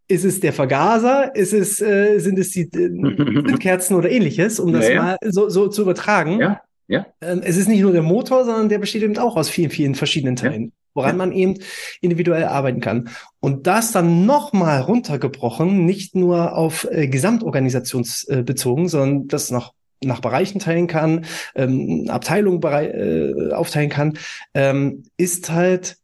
[0.09, 1.35] ist es der Vergaser?
[1.37, 5.49] Ist es, äh, sind es die äh, Kerzen oder ähnliches, um das ja, mal so,
[5.49, 6.41] so zu übertragen?
[6.41, 7.07] Ja, ja.
[7.21, 9.95] Ähm, es ist nicht nur der Motor, sondern der besteht eben auch aus vielen, vielen
[9.95, 10.71] verschiedenen Teilen, ja.
[10.95, 11.17] woran ja.
[11.19, 11.59] man eben
[12.01, 13.11] individuell arbeiten kann.
[13.41, 20.21] Und das dann nochmal runtergebrochen, nicht nur auf äh, gesamtorganisationsbezogen, äh, sondern das noch nach
[20.21, 24.17] Bereichen teilen kann, ähm, Abteilungen äh, aufteilen kann,
[24.55, 25.98] ähm, ist halt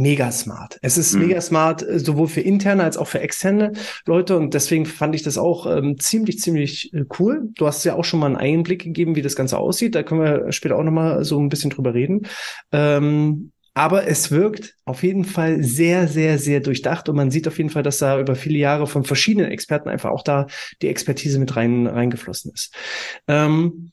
[0.00, 0.78] mega smart.
[0.82, 1.26] Es ist mhm.
[1.26, 3.72] mega smart, äh, sowohl für interne als auch für externe
[4.06, 4.36] Leute.
[4.36, 7.50] Und deswegen fand ich das auch ähm, ziemlich, ziemlich äh, cool.
[7.54, 9.94] Du hast ja auch schon mal einen Einblick gegeben, wie das Ganze aussieht.
[9.94, 12.26] Da können wir später auch noch mal so ein bisschen drüber reden.
[12.72, 17.56] Ähm, aber es wirkt auf jeden Fall sehr, sehr, sehr durchdacht und man sieht auf
[17.58, 20.48] jeden Fall, dass da über viele Jahre von verschiedenen Experten einfach auch da
[20.82, 22.74] die Expertise mit rein reingeflossen ist.
[23.28, 23.92] Ähm,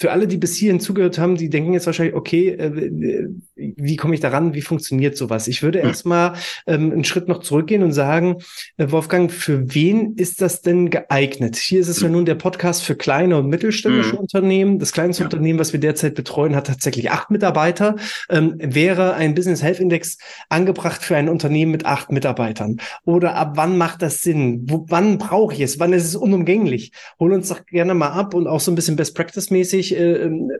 [0.00, 4.14] für alle, die bis hierhin zugehört haben, die denken jetzt wahrscheinlich, okay, äh, wie komme
[4.14, 4.54] ich daran?
[4.54, 5.46] Wie funktioniert sowas?
[5.46, 5.88] Ich würde hm.
[5.88, 6.32] erstmal
[6.66, 8.36] ähm, einen Schritt noch zurückgehen und sagen,
[8.78, 11.56] äh, Wolfgang, für wen ist das denn geeignet?
[11.56, 12.12] Hier ist es ja hm.
[12.12, 14.20] nun der Podcast für kleine und mittelständische mhm.
[14.20, 14.78] Unternehmen.
[14.78, 15.26] Das kleinste ja.
[15.26, 17.96] Unternehmen, was wir derzeit betreuen, hat tatsächlich acht Mitarbeiter.
[18.30, 20.16] Ähm, wäre ein Business Health Index
[20.48, 22.78] angebracht für ein Unternehmen mit acht Mitarbeitern?
[23.04, 24.62] Oder ab wann macht das Sinn?
[24.64, 25.78] Wo, wann brauche ich es?
[25.78, 26.92] Wann ist es unumgänglich?
[27.18, 30.24] Hol uns doch gerne mal ab und auch so ein bisschen Best Practice mäßig äh,
[30.24, 30.50] ähm,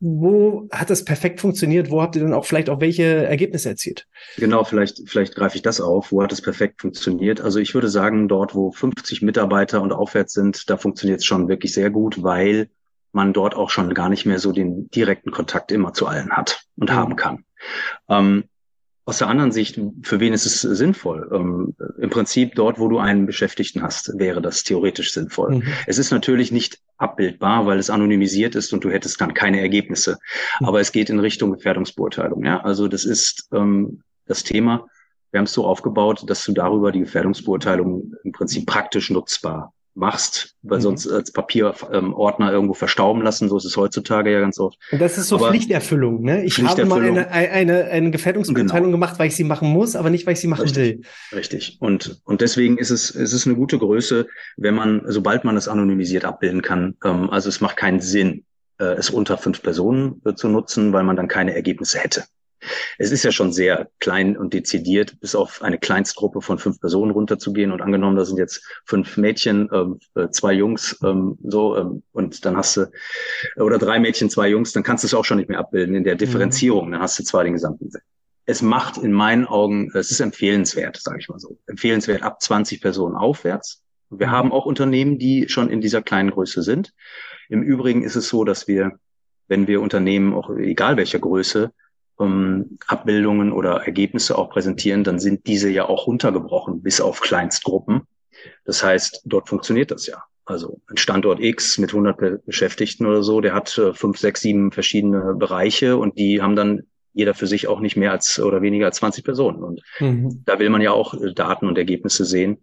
[0.00, 1.90] wo hat das perfekt funktioniert?
[1.90, 4.06] Wo habt ihr dann auch vielleicht auch welche Ergebnisse erzielt?
[4.36, 6.12] Genau, vielleicht, vielleicht greife ich das auf.
[6.12, 7.40] Wo hat es perfekt funktioniert?
[7.40, 11.48] Also ich würde sagen, dort, wo 50 Mitarbeiter und aufwärts sind, da funktioniert es schon
[11.48, 12.70] wirklich sehr gut, weil
[13.12, 16.62] man dort auch schon gar nicht mehr so den direkten Kontakt immer zu allen hat
[16.76, 16.94] und mhm.
[16.94, 17.44] haben kann.
[18.08, 18.44] Ähm,
[19.10, 21.28] aus der anderen Sicht, für wen ist es sinnvoll?
[21.34, 25.56] Ähm, Im Prinzip dort, wo du einen Beschäftigten hast, wäre das theoretisch sinnvoll.
[25.56, 25.62] Mhm.
[25.88, 30.18] Es ist natürlich nicht abbildbar, weil es anonymisiert ist und du hättest dann keine Ergebnisse.
[30.60, 30.66] Mhm.
[30.68, 32.44] Aber es geht in Richtung Gefährdungsbeurteilung.
[32.44, 34.86] Ja, also das ist ähm, das Thema.
[35.32, 40.54] Wir haben es so aufgebaut, dass du darüber die Gefährdungsbeurteilung im Prinzip praktisch nutzbar machst,
[40.62, 40.82] weil mhm.
[40.82, 43.48] sonst als Papierordner ähm, irgendwo verstauben lassen.
[43.48, 44.78] So ist es heutzutage ja ganz oft.
[44.92, 46.44] Und das ist so aber Pflichterfüllung, ne?
[46.44, 48.96] Ich habe mal eine, eine, eine Gefährdungsbeurteilung genau.
[48.96, 50.98] gemacht, weil ich sie machen muss, aber nicht, weil ich sie machen Richtig.
[50.98, 51.38] will.
[51.38, 51.76] Richtig.
[51.80, 54.26] Und, und deswegen ist es, ist es eine gute Größe,
[54.56, 56.96] wenn man, sobald man es anonymisiert abbilden kann.
[57.04, 58.44] Ähm, also es macht keinen Sinn,
[58.78, 62.24] äh, es unter fünf Personen äh, zu nutzen, weil man dann keine Ergebnisse hätte.
[62.98, 67.10] Es ist ja schon sehr klein und dezidiert, bis auf eine Kleinstgruppe von fünf Personen
[67.10, 67.72] runterzugehen.
[67.72, 72.44] Und angenommen, da sind jetzt fünf Mädchen, ähm, äh, zwei Jungs, ähm, so, ähm, und
[72.44, 72.90] dann hast du,
[73.56, 76.04] oder drei Mädchen, zwei Jungs, dann kannst du es auch schon nicht mehr abbilden in
[76.04, 76.18] der mhm.
[76.18, 76.90] Differenzierung.
[76.92, 77.90] Dann hast du zwar den gesamten
[78.50, 82.80] es macht in meinen Augen, es ist empfehlenswert, sage ich mal so, empfehlenswert ab 20
[82.80, 83.84] Personen aufwärts.
[84.10, 84.32] Wir mhm.
[84.32, 86.92] haben auch Unternehmen, die schon in dieser kleinen Größe sind.
[87.48, 88.98] Im Übrigen ist es so, dass wir,
[89.46, 91.72] wenn wir Unternehmen, auch egal welcher Größe,
[92.20, 98.02] ähm, Abbildungen oder Ergebnisse auch präsentieren, dann sind diese ja auch runtergebrochen bis auf Kleinstgruppen.
[98.64, 100.22] Das heißt, dort funktioniert das ja.
[100.44, 104.72] Also ein Standort X mit 100 Beschäftigten oder so, der hat äh, fünf, sechs, sieben
[104.72, 108.86] verschiedene Bereiche und die haben dann jeder für sich auch nicht mehr als oder weniger
[108.86, 109.62] als 20 Personen.
[109.62, 110.42] Und mhm.
[110.44, 112.58] da will man ja auch äh, Daten und Ergebnisse sehen.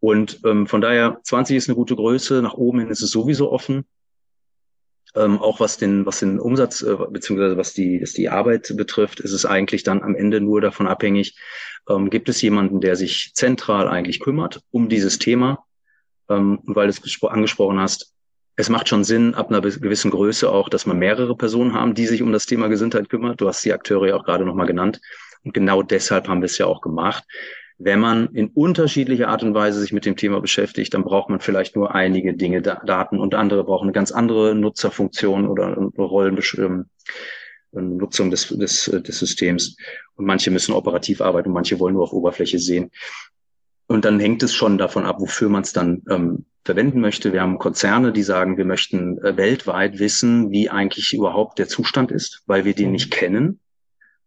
[0.00, 2.40] Und ähm, von daher 20 ist eine gute Größe.
[2.42, 3.84] Nach oben hin ist es sowieso offen.
[5.18, 9.20] Ähm, auch was den, was den Umsatz äh, beziehungsweise was die, was die Arbeit betrifft,
[9.20, 11.36] ist es eigentlich dann am Ende nur davon abhängig,
[11.88, 15.64] ähm, gibt es jemanden, der sich zentral eigentlich kümmert um dieses Thema.
[16.28, 18.12] Ähm, weil du es angesprochen hast,
[18.56, 22.06] es macht schon Sinn, ab einer gewissen Größe auch, dass man mehrere Personen haben, die
[22.06, 23.40] sich um das Thema Gesundheit kümmert.
[23.40, 25.00] Du hast die Akteure ja auch gerade nochmal genannt.
[25.44, 27.24] Und genau deshalb haben wir es ja auch gemacht
[27.78, 31.38] wenn man in unterschiedlicher Art und Weise sich mit dem Thema beschäftigt, dann braucht man
[31.38, 36.86] vielleicht nur einige Dinge, Daten und andere brauchen eine ganz andere Nutzerfunktion oder Rollennutzung
[37.72, 39.76] ähm, des, des, des Systems.
[40.16, 42.90] Und manche müssen operativ arbeiten, manche wollen nur auf Oberfläche sehen.
[43.86, 47.32] Und dann hängt es schon davon ab, wofür man es dann ähm, verwenden möchte.
[47.32, 52.10] Wir haben Konzerne, die sagen, wir möchten äh, weltweit wissen, wie eigentlich überhaupt der Zustand
[52.10, 52.92] ist, weil wir den mhm.
[52.92, 53.60] nicht kennen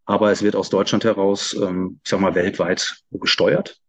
[0.06, 3.80] aber es wird aus Deutschland heraus, ähm, ich sag mal, weltweit gesteuert.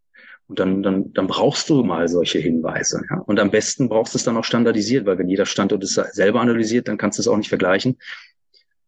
[0.48, 3.02] Und dann, dann, dann brauchst du mal solche Hinweise.
[3.10, 3.18] Ja?
[3.20, 6.40] Und am besten brauchst du es dann auch standardisiert, weil wenn jeder Standort es selber
[6.40, 7.98] analysiert, dann kannst du es auch nicht vergleichen.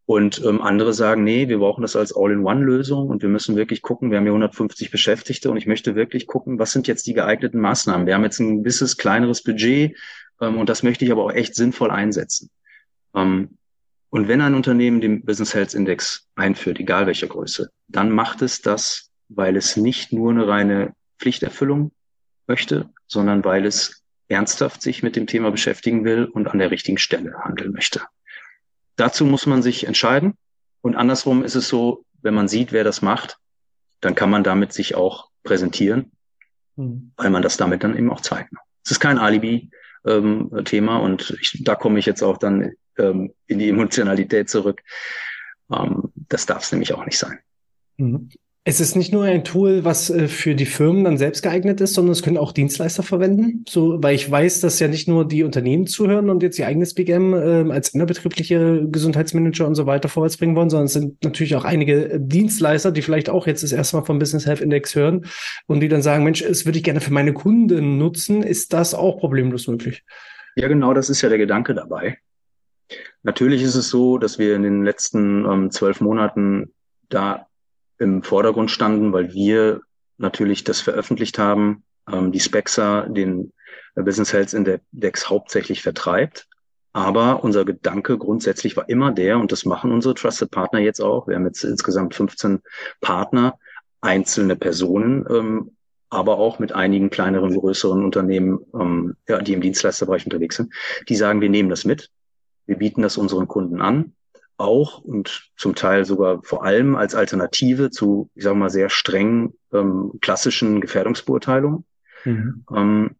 [0.05, 4.11] Und ähm, andere sagen, nee, wir brauchen das als All-in-One-Lösung und wir müssen wirklich gucken,
[4.11, 7.59] wir haben hier 150 Beschäftigte und ich möchte wirklich gucken, was sind jetzt die geeigneten
[7.59, 8.05] Maßnahmen.
[8.05, 9.97] Wir haben jetzt ein gewisses kleineres Budget
[10.39, 12.51] ähm, und das möchte ich aber auch echt sinnvoll einsetzen.
[13.15, 13.57] Ähm,
[14.15, 18.61] und wenn ein Unternehmen den Business Health Index einführt, egal welcher Größe, dann macht es
[18.61, 21.91] das, weil es nicht nur eine reine Pflichterfüllung
[22.47, 26.97] möchte, sondern weil es ernsthaft sich mit dem Thema beschäftigen will und an der richtigen
[26.97, 28.03] Stelle handeln möchte.
[28.95, 30.35] Dazu muss man sich entscheiden.
[30.79, 33.35] Und andersrum ist es so, wenn man sieht, wer das macht,
[33.99, 36.13] dann kann man damit sich auch präsentieren,
[36.77, 37.11] mhm.
[37.17, 38.53] weil man das damit dann eben auch zeigt.
[38.85, 43.59] Es ist kein Alibi-Thema ähm, und ich, da komme ich jetzt auch dann ähm, in
[43.59, 44.81] die Emotionalität zurück.
[45.71, 47.39] Ähm, das darf es nämlich auch nicht sein.
[47.97, 48.29] Mhm.
[48.67, 51.93] Es ist nicht nur ein Tool, was äh, für die Firmen dann selbst geeignet ist,
[51.93, 53.63] sondern es können auch Dienstleister verwenden.
[53.69, 56.95] So, weil ich weiß, dass ja nicht nur die Unternehmen zuhören und jetzt ihr eigenes
[56.95, 61.55] BGM äh, als innerbetriebliche Gesundheitsmanager und so weiter vorwärts bringen wollen, sondern es sind natürlich
[61.55, 64.95] auch einige äh, Dienstleister, die vielleicht auch jetzt das erste Mal vom Business Health Index
[64.95, 65.27] hören
[65.67, 68.41] und die dann sagen, Mensch, es würde ich gerne für meine Kunden nutzen.
[68.41, 70.03] Ist das auch problemlos möglich?
[70.55, 72.17] Ja, genau, das ist ja der Gedanke dabei.
[73.23, 76.73] Natürlich ist es so, dass wir in den letzten ähm, zwölf Monaten
[77.09, 77.47] da
[77.97, 79.81] im Vordergrund standen, weil wir
[80.17, 83.51] natürlich das veröffentlicht haben, ähm, die Spexa den
[83.95, 86.47] Business Health Index hauptsächlich vertreibt.
[86.93, 91.27] Aber unser Gedanke grundsätzlich war immer der, und das machen unsere Trusted Partner jetzt auch.
[91.27, 92.61] Wir haben jetzt insgesamt 15
[93.01, 93.57] Partner,
[93.99, 95.71] einzelne Personen, ähm,
[96.09, 100.73] aber auch mit einigen kleineren, größeren Unternehmen, ähm, ja, die im Dienstleisterbereich unterwegs sind,
[101.09, 102.11] die sagen, wir nehmen das mit.
[102.65, 104.13] Wir bieten das unseren Kunden an
[104.57, 109.53] auch und zum Teil sogar vor allem als Alternative zu, ich sage mal, sehr strengen
[109.73, 111.85] ähm, klassischen Gefährdungsbeurteilungen.
[112.23, 112.65] Mhm.
[112.73, 113.15] Ähm,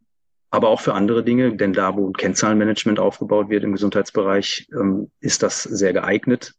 [0.49, 5.11] aber auch für andere Dinge, denn da, wo ein Kennzahlenmanagement aufgebaut wird im Gesundheitsbereich, ähm,
[5.19, 6.53] ist das sehr geeignet,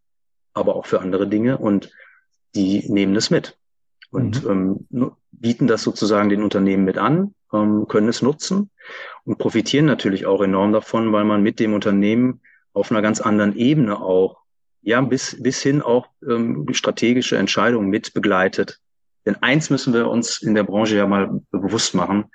[0.53, 1.91] aber auch für andere Dinge und
[2.55, 3.57] die nehmen das mit
[4.11, 4.87] und mhm.
[4.91, 8.71] ähm, bieten das sozusagen den Unternehmen mit an, ähm, können es nutzen
[9.25, 12.41] und profitieren natürlich auch enorm davon, weil man mit dem Unternehmen
[12.77, 14.43] auf einer ganz anderen Ebene auch
[14.83, 18.79] ja, bis, bis hin auch ähm, strategische Entscheidungen mit begleitet.
[19.25, 22.27] Denn eins müssen wir uns in der Branche ja mal bewusst machen.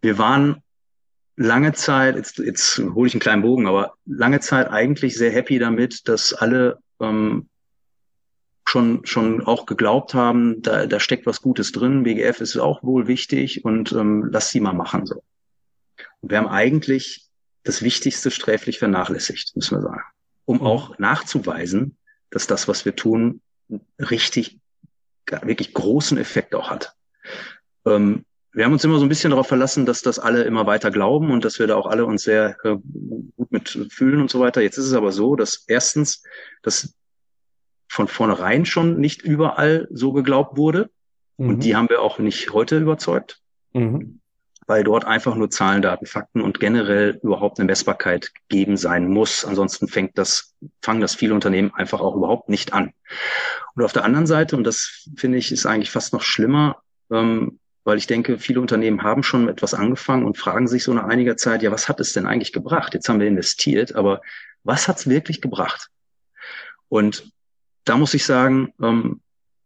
[0.00, 0.62] Wir waren
[1.36, 5.58] lange Zeit, jetzt, jetzt hole ich einen kleinen Bogen, aber lange Zeit eigentlich sehr happy
[5.58, 7.48] damit, dass alle ähm,
[8.68, 13.08] schon, schon auch geglaubt haben, da, da steckt was Gutes drin, BGF ist auch wohl
[13.08, 15.22] wichtig und ähm, lass sie mal machen so.
[16.20, 17.23] Und wir haben eigentlich
[17.64, 20.04] das Wichtigste sträflich vernachlässigt, müssen wir sagen
[20.44, 20.66] um mhm.
[20.66, 21.96] auch nachzuweisen,
[22.30, 23.40] dass das, was wir tun,
[23.98, 24.58] richtig,
[25.26, 26.94] wirklich großen Effekt auch hat.
[27.86, 30.90] Ähm, wir haben uns immer so ein bisschen darauf verlassen, dass das alle immer weiter
[30.90, 32.76] glauben und dass wir da auch alle uns sehr äh,
[33.36, 34.60] gut mit fühlen und so weiter.
[34.60, 36.22] Jetzt ist es aber so, dass erstens,
[36.62, 36.94] dass
[37.88, 40.90] von vornherein schon nicht überall so geglaubt wurde.
[41.36, 41.48] Mhm.
[41.48, 43.40] Und die haben wir auch nicht heute überzeugt.
[43.72, 44.20] Mhm
[44.66, 49.44] weil dort einfach nur Zahlen, Daten, Fakten und generell überhaupt eine Messbarkeit geben sein muss.
[49.44, 52.92] Ansonsten fängt das, fangen das viele Unternehmen einfach auch überhaupt nicht an.
[53.74, 56.78] Und auf der anderen Seite, und das finde ich ist eigentlich fast noch schlimmer,
[57.10, 61.04] ähm, weil ich denke, viele Unternehmen haben schon etwas angefangen und fragen sich so nach
[61.04, 62.94] einiger Zeit, ja, was hat es denn eigentlich gebracht?
[62.94, 64.22] Jetzt haben wir investiert, aber
[64.62, 65.90] was hat es wirklich gebracht?
[66.88, 67.30] Und
[67.84, 69.20] da muss ich sagen, ähm,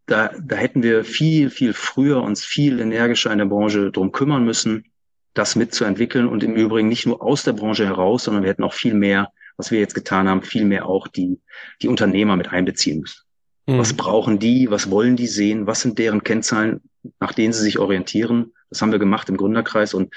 [0.09, 4.43] da, da hätten wir viel, viel früher uns viel energischer in der Branche drum kümmern
[4.43, 4.87] müssen,
[5.35, 8.73] das mitzuentwickeln und im Übrigen nicht nur aus der Branche heraus, sondern wir hätten auch
[8.73, 11.39] viel mehr, was wir jetzt getan haben, viel mehr auch die,
[11.83, 13.21] die Unternehmer mit einbeziehen müssen.
[13.67, 13.79] Mhm.
[13.79, 14.71] Was brauchen die?
[14.71, 15.67] Was wollen die sehen?
[15.67, 16.81] Was sind deren Kennzahlen,
[17.21, 18.55] nach denen sie sich orientieren?
[18.71, 20.15] Das haben wir gemacht im Gründerkreis und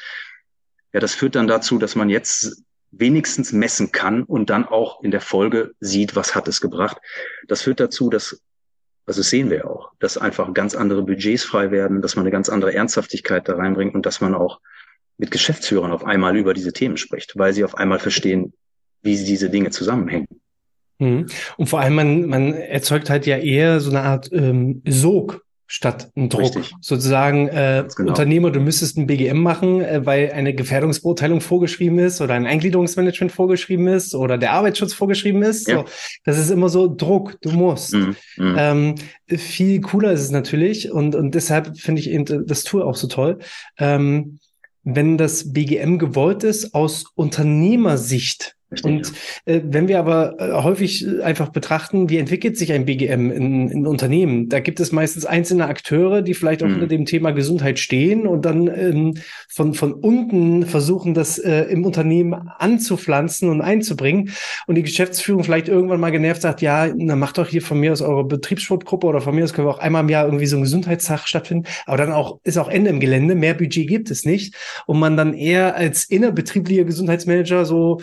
[0.93, 5.11] ja, das führt dann dazu, dass man jetzt wenigstens messen kann und dann auch in
[5.11, 6.97] der Folge sieht, was hat es gebracht.
[7.47, 8.41] Das führt dazu, dass
[9.05, 12.31] also das sehen wir auch, dass einfach ganz andere Budgets frei werden, dass man eine
[12.31, 14.59] ganz andere Ernsthaftigkeit da reinbringt und dass man auch
[15.17, 18.53] mit Geschäftsführern auf einmal über diese Themen spricht, weil sie auf einmal verstehen,
[19.01, 20.27] wie diese Dinge zusammenhängen.
[20.99, 21.27] Mhm.
[21.57, 26.11] Und vor allem, man, man erzeugt halt ja eher so eine Art ähm, Sog statt
[26.17, 26.41] ein Druck.
[26.41, 26.73] Richtig.
[26.81, 28.09] Sozusagen, äh, genau.
[28.09, 33.31] Unternehmer, du müsstest ein BGM machen, äh, weil eine Gefährdungsbeurteilung vorgeschrieben ist oder ein Eingliederungsmanagement
[33.31, 35.69] vorgeschrieben ist oder der Arbeitsschutz vorgeschrieben ist.
[35.69, 35.77] Ja.
[35.77, 35.85] So,
[36.25, 37.93] das ist immer so Druck, du musst.
[37.93, 38.17] Mhm.
[38.35, 38.55] Mhm.
[38.57, 38.95] Ähm,
[39.27, 43.07] viel cooler ist es natürlich und, und deshalb finde ich eben das Tool auch so
[43.07, 43.39] toll.
[43.77, 44.39] Ähm,
[44.83, 49.11] wenn das BGM gewollt ist aus Unternehmersicht, und
[49.45, 53.69] äh, wenn wir aber äh, häufig äh, einfach betrachten, wie entwickelt sich ein BGM in,
[53.69, 56.75] in Unternehmen, da gibt es meistens einzelne Akteure, die vielleicht auch mhm.
[56.75, 59.15] unter dem Thema Gesundheit stehen und dann ähm,
[59.49, 64.31] von, von unten versuchen, das äh, im Unternehmen anzupflanzen und einzubringen.
[64.67, 67.91] Und die Geschäftsführung vielleicht irgendwann mal genervt sagt, ja, na macht doch hier von mir
[67.91, 70.55] aus eure Betriebssportgruppe oder von mir aus können wir auch einmal im Jahr irgendwie so
[70.55, 71.67] ein Gesundheitstag stattfinden.
[71.85, 74.55] Aber dann auch ist auch Ende im Gelände, mehr Budget gibt es nicht.
[74.85, 77.99] Und man dann eher als innerbetrieblicher Gesundheitsmanager so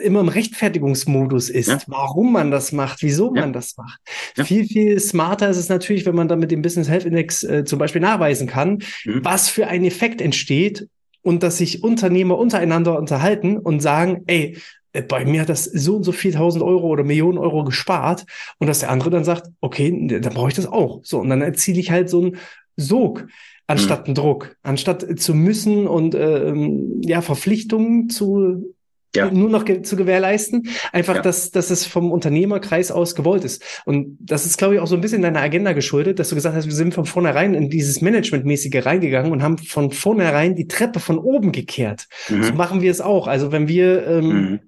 [0.00, 1.78] immer im Rechtfertigungsmodus ist, ja.
[1.86, 3.42] warum man das macht, wieso ja.
[3.42, 4.00] man das macht.
[4.36, 4.44] Ja.
[4.44, 7.64] Viel, viel smarter ist es natürlich, wenn man dann mit dem Business Health Index äh,
[7.64, 9.24] zum Beispiel nachweisen kann, mhm.
[9.24, 10.88] was für ein Effekt entsteht
[11.22, 14.58] und dass sich Unternehmer untereinander unterhalten und sagen, ey,
[14.92, 18.24] äh, bei mir hat das so und so viel tausend Euro oder Millionen Euro gespart
[18.58, 21.00] und dass der andere dann sagt, okay, dann brauche ich das auch.
[21.02, 22.36] So, und dann erziele ich halt so einen
[22.76, 23.26] Sog
[23.66, 24.06] anstatt mhm.
[24.06, 26.54] einen Druck, anstatt zu müssen und äh,
[27.02, 28.73] ja Verpflichtungen zu
[29.14, 29.30] ja.
[29.30, 30.68] nur noch ge zu gewährleisten.
[30.92, 31.22] Einfach, ja.
[31.22, 33.62] dass, dass es vom Unternehmerkreis aus gewollt ist.
[33.84, 36.56] Und das ist, glaube ich, auch so ein bisschen deiner Agenda geschuldet, dass du gesagt
[36.56, 41.00] hast, wir sind von vornherein in dieses Managementmäßige reingegangen und haben von vornherein die Treppe
[41.00, 42.06] von oben gekehrt.
[42.28, 42.42] Mhm.
[42.42, 43.26] So machen wir es auch.
[43.26, 44.60] Also wenn wir ähm, mhm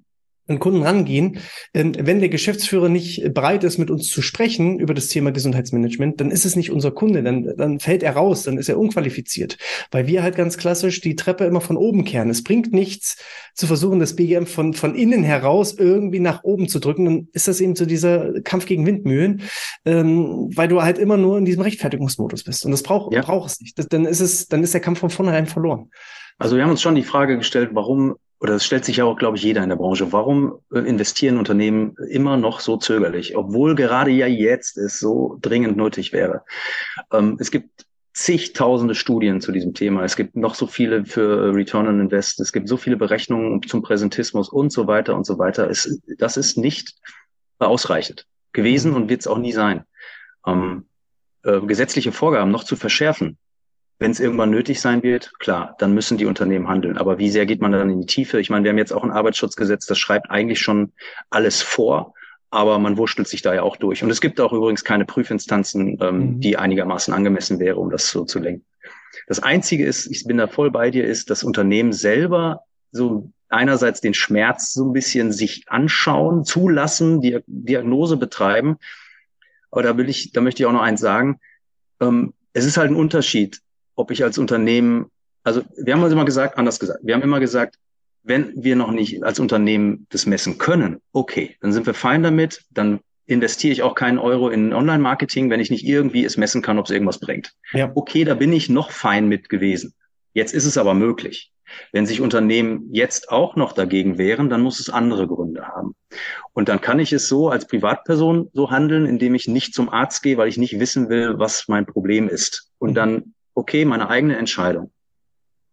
[0.48, 1.38] an Kunden rangehen.
[1.72, 6.30] Wenn der Geschäftsführer nicht bereit ist, mit uns zu sprechen über das Thema Gesundheitsmanagement, dann
[6.30, 9.58] ist es nicht unser Kunde, dann, dann fällt er raus, dann ist er unqualifiziert.
[9.90, 12.30] Weil wir halt ganz klassisch die Treppe immer von oben kehren.
[12.30, 13.16] Es bringt nichts
[13.54, 17.04] zu versuchen, das BGM von, von innen heraus irgendwie nach oben zu drücken.
[17.04, 19.42] Dann ist das eben so dieser Kampf gegen Windmühlen,
[19.84, 22.64] ähm, weil du halt immer nur in diesem Rechtfertigungsmodus bist.
[22.64, 23.22] Und das braucht ja.
[23.22, 23.78] braucht es nicht.
[23.78, 25.90] Das, dann ist es, dann ist der Kampf von vornherein verloren.
[26.38, 29.16] Also wir haben uns schon die Frage gestellt, warum oder es stellt sich ja auch,
[29.16, 30.12] glaube ich, jeder in der Branche.
[30.12, 35.76] Warum äh, investieren Unternehmen immer noch so zögerlich, obwohl gerade ja jetzt es so dringend
[35.76, 36.42] nötig wäre?
[37.12, 40.02] Ähm, es gibt zigtausende Studien zu diesem Thema.
[40.02, 42.40] Es gibt noch so viele für Return on Invest.
[42.40, 45.68] Es gibt so viele Berechnungen zum Präsentismus und so weiter und so weiter.
[45.68, 46.94] Es, das ist nicht
[47.58, 49.84] ausreichend gewesen und wird es auch nie sein.
[50.46, 50.86] Ähm,
[51.42, 53.36] äh, gesetzliche Vorgaben noch zu verschärfen,
[53.98, 56.98] wenn es irgendwann nötig sein wird, klar, dann müssen die Unternehmen handeln.
[56.98, 58.38] Aber wie sehr geht man dann in die Tiefe?
[58.40, 60.92] Ich meine, wir haben jetzt auch ein Arbeitsschutzgesetz, das schreibt eigentlich schon
[61.30, 62.14] alles vor,
[62.50, 64.02] aber man wurschtelt sich da ja auch durch.
[64.02, 66.40] Und es gibt auch übrigens keine Prüfinstanzen, ähm, mhm.
[66.40, 68.66] die einigermaßen angemessen wäre, um das so zu lenken.
[69.26, 72.60] Das Einzige ist, ich bin da voll bei dir, ist, das Unternehmen selber
[72.92, 78.76] so einerseits den Schmerz so ein bisschen sich anschauen, zulassen, die Diagnose betreiben.
[79.70, 81.40] Aber da will ich, da möchte ich auch noch eins sagen.
[82.00, 83.60] Ähm, es ist halt ein Unterschied,
[83.96, 85.06] ob ich als Unternehmen,
[85.42, 87.76] also wir haben uns immer gesagt, anders gesagt, wir haben immer gesagt,
[88.22, 92.64] wenn wir noch nicht als Unternehmen das messen können, okay, dann sind wir fein damit,
[92.70, 96.78] dann investiere ich auch keinen Euro in Online-Marketing, wenn ich nicht irgendwie es messen kann,
[96.78, 97.52] ob es irgendwas bringt.
[97.72, 97.90] Ja.
[97.94, 99.94] Okay, da bin ich noch fein mit gewesen.
[100.32, 101.52] Jetzt ist es aber möglich.
[101.92, 105.96] Wenn sich Unternehmen jetzt auch noch dagegen wehren, dann muss es andere Gründe haben.
[106.52, 110.22] Und dann kann ich es so als Privatperson so handeln, indem ich nicht zum Arzt
[110.22, 112.70] gehe, weil ich nicht wissen will, was mein Problem ist.
[112.78, 114.92] Und dann okay, meine eigene Entscheidung.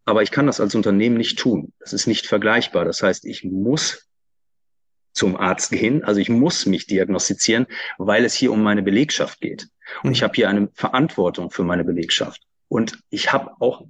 [0.05, 1.73] Aber ich kann das als Unternehmen nicht tun.
[1.79, 2.86] Das ist nicht vergleichbar.
[2.86, 4.09] Das heißt, ich muss
[5.13, 7.67] zum Arzt gehen, also ich muss mich diagnostizieren,
[7.99, 9.67] weil es hier um meine Belegschaft geht.
[10.01, 10.23] Und ich mhm.
[10.23, 12.41] habe hier eine Verantwortung für meine Belegschaft.
[12.67, 13.86] Und ich habe auch,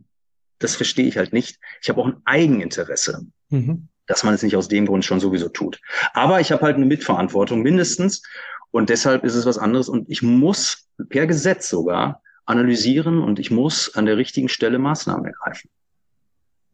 [0.59, 3.87] das verstehe ich halt nicht, ich habe auch ein Eigeninteresse, mhm.
[4.05, 5.79] dass man es nicht aus dem Grund schon sowieso tut.
[6.13, 8.21] Aber ich habe halt eine Mitverantwortung mindestens.
[8.71, 9.87] Und deshalb ist es was anderes.
[9.87, 15.25] Und ich muss per Gesetz sogar analysieren und ich muss an der richtigen Stelle Maßnahmen
[15.25, 15.69] ergreifen.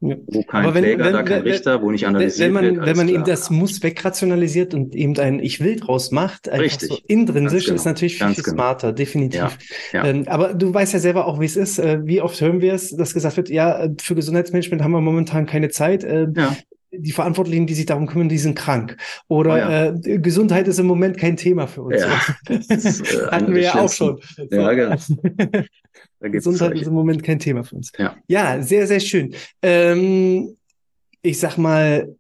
[0.01, 0.15] Ja.
[0.27, 2.85] Wo kein wenn, Kläger, wenn, da kein wenn, Richter, wo nicht analysiert wenn man, wird.
[2.85, 3.19] Wenn man klar.
[3.19, 6.87] eben das Muss wegrationalisiert und eben ein Ich will draus macht, einfach Richtig.
[6.87, 7.75] so intrinsisch, genau.
[7.75, 8.55] ist natürlich viel, viel genau.
[8.55, 9.57] smarter, definitiv.
[9.91, 10.03] Ja.
[10.03, 10.05] Ja.
[10.05, 11.79] Ähm, aber du weißt ja selber auch, wie es ist.
[11.79, 15.01] Äh, wie oft hören wir es, dass gesagt wird, ja, äh, für Gesundheitsmanagement haben wir
[15.01, 16.05] momentan keine Zeit.
[16.05, 16.55] Äh, ja
[16.91, 18.97] die Verantwortlichen, die sich darum kümmern, die sind krank.
[19.27, 19.85] Oder oh ja.
[19.85, 22.01] äh, Gesundheit ist im Moment kein Thema für uns.
[22.01, 22.21] Ja,
[22.69, 24.19] das, äh, hatten wir ja auch schon.
[24.49, 24.95] Ja, genau.
[26.21, 27.91] Gesundheit ist im Moment kein Thema für uns.
[27.97, 29.33] Ja, ja sehr, sehr schön.
[29.61, 30.55] Ähm,
[31.21, 32.15] ich sag mal,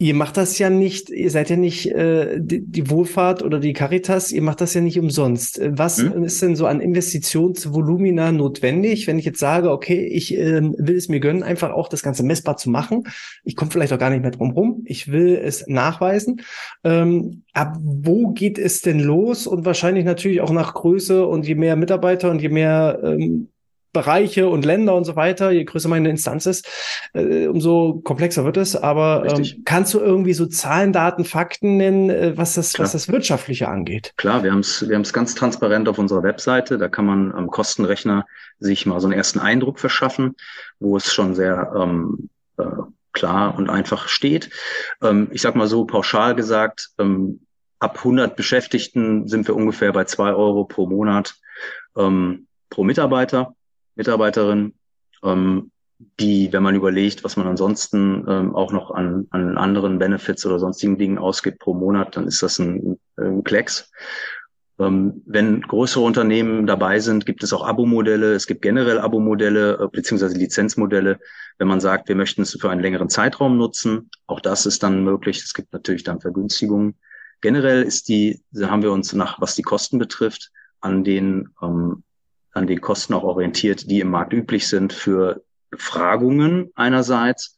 [0.00, 3.72] Ihr macht das ja nicht, ihr seid ja nicht äh, die, die Wohlfahrt oder die
[3.72, 5.58] Caritas, ihr macht das ja nicht umsonst.
[5.58, 6.22] Äh, was hm?
[6.22, 11.08] ist denn so an Investitionsvolumina notwendig, wenn ich jetzt sage, okay, ich äh, will es
[11.08, 13.08] mir gönnen, einfach auch das Ganze messbar zu machen.
[13.42, 14.82] Ich komme vielleicht auch gar nicht mehr drum rum.
[14.84, 16.42] Ich will es nachweisen.
[16.84, 19.48] Ähm, ab wo geht es denn los?
[19.48, 23.48] Und wahrscheinlich natürlich auch nach Größe und je mehr Mitarbeiter und je mehr ähm,
[23.92, 26.68] Bereiche und Länder und so weiter, je größer meine Instanz ist,
[27.14, 28.76] äh, umso komplexer wird es.
[28.76, 32.84] Aber ähm, kannst du irgendwie so Zahlen, Daten, Fakten nennen, äh, was das, Klar.
[32.84, 34.12] was das Wirtschaftliche angeht?
[34.16, 36.78] Klar, wir haben es wir haben's ganz transparent auf unserer Webseite.
[36.78, 38.26] Da kann man am Kostenrechner
[38.58, 40.36] sich mal so einen ersten Eindruck verschaffen,
[40.80, 42.28] wo es schon sehr ähm,
[42.58, 42.64] äh,
[43.12, 44.50] klar und einfach steht.
[45.02, 47.40] Ähm, ich sag mal so pauschal gesagt, ähm,
[47.78, 51.34] ab 100 Beschäftigten sind wir ungefähr bei zwei Euro pro Monat
[51.96, 53.54] ähm, pro Mitarbeiter.
[53.98, 54.74] Mitarbeiterin,
[55.22, 55.70] ähm,
[56.20, 60.60] die, wenn man überlegt, was man ansonsten ähm, auch noch an, an anderen Benefits oder
[60.60, 63.90] sonstigen Dingen ausgibt pro Monat, dann ist das ein, ein Klecks.
[64.78, 68.32] Ähm, wenn größere Unternehmen dabei sind, gibt es auch Abo-Modelle.
[68.34, 71.18] Es gibt generell Abo-Modelle äh, beziehungsweise Lizenzmodelle,
[71.58, 74.08] wenn man sagt, wir möchten es für einen längeren Zeitraum nutzen.
[74.28, 75.42] Auch das ist dann möglich.
[75.42, 76.94] Es gibt natürlich dann Vergünstigungen.
[77.40, 82.04] Generell ist die, haben wir uns nach, was die Kosten betrifft, an den ähm,
[82.58, 87.56] an den Kosten auch orientiert, die im Markt üblich sind für Befragungen einerseits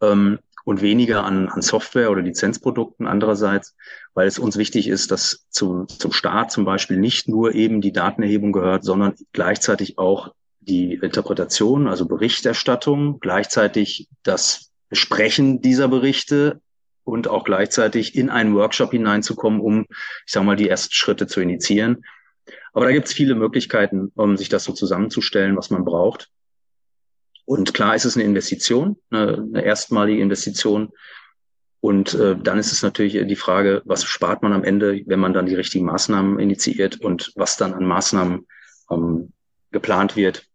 [0.00, 3.74] ähm, und weniger an, an Software oder Lizenzprodukten andererseits,
[4.14, 7.92] weil es uns wichtig ist, dass zu, zum Staat zum Beispiel nicht nur eben die
[7.92, 16.60] Datenerhebung gehört, sondern gleichzeitig auch die Interpretation, also Berichterstattung, gleichzeitig das Besprechen dieser Berichte
[17.04, 19.86] und auch gleichzeitig in einen Workshop hineinzukommen, um,
[20.26, 22.04] ich sage mal, die ersten Schritte zu initiieren.
[22.72, 26.30] Aber da gibt es viele Möglichkeiten, um sich das so zusammenzustellen, was man braucht.
[27.44, 30.90] Und klar ist es eine Investition, eine, eine erstmalige Investition.
[31.80, 35.32] Und äh, dann ist es natürlich die Frage, was spart man am Ende, wenn man
[35.32, 38.46] dann die richtigen Maßnahmen initiiert und was dann an Maßnahmen
[38.90, 39.32] ähm,
[39.70, 40.46] geplant wird.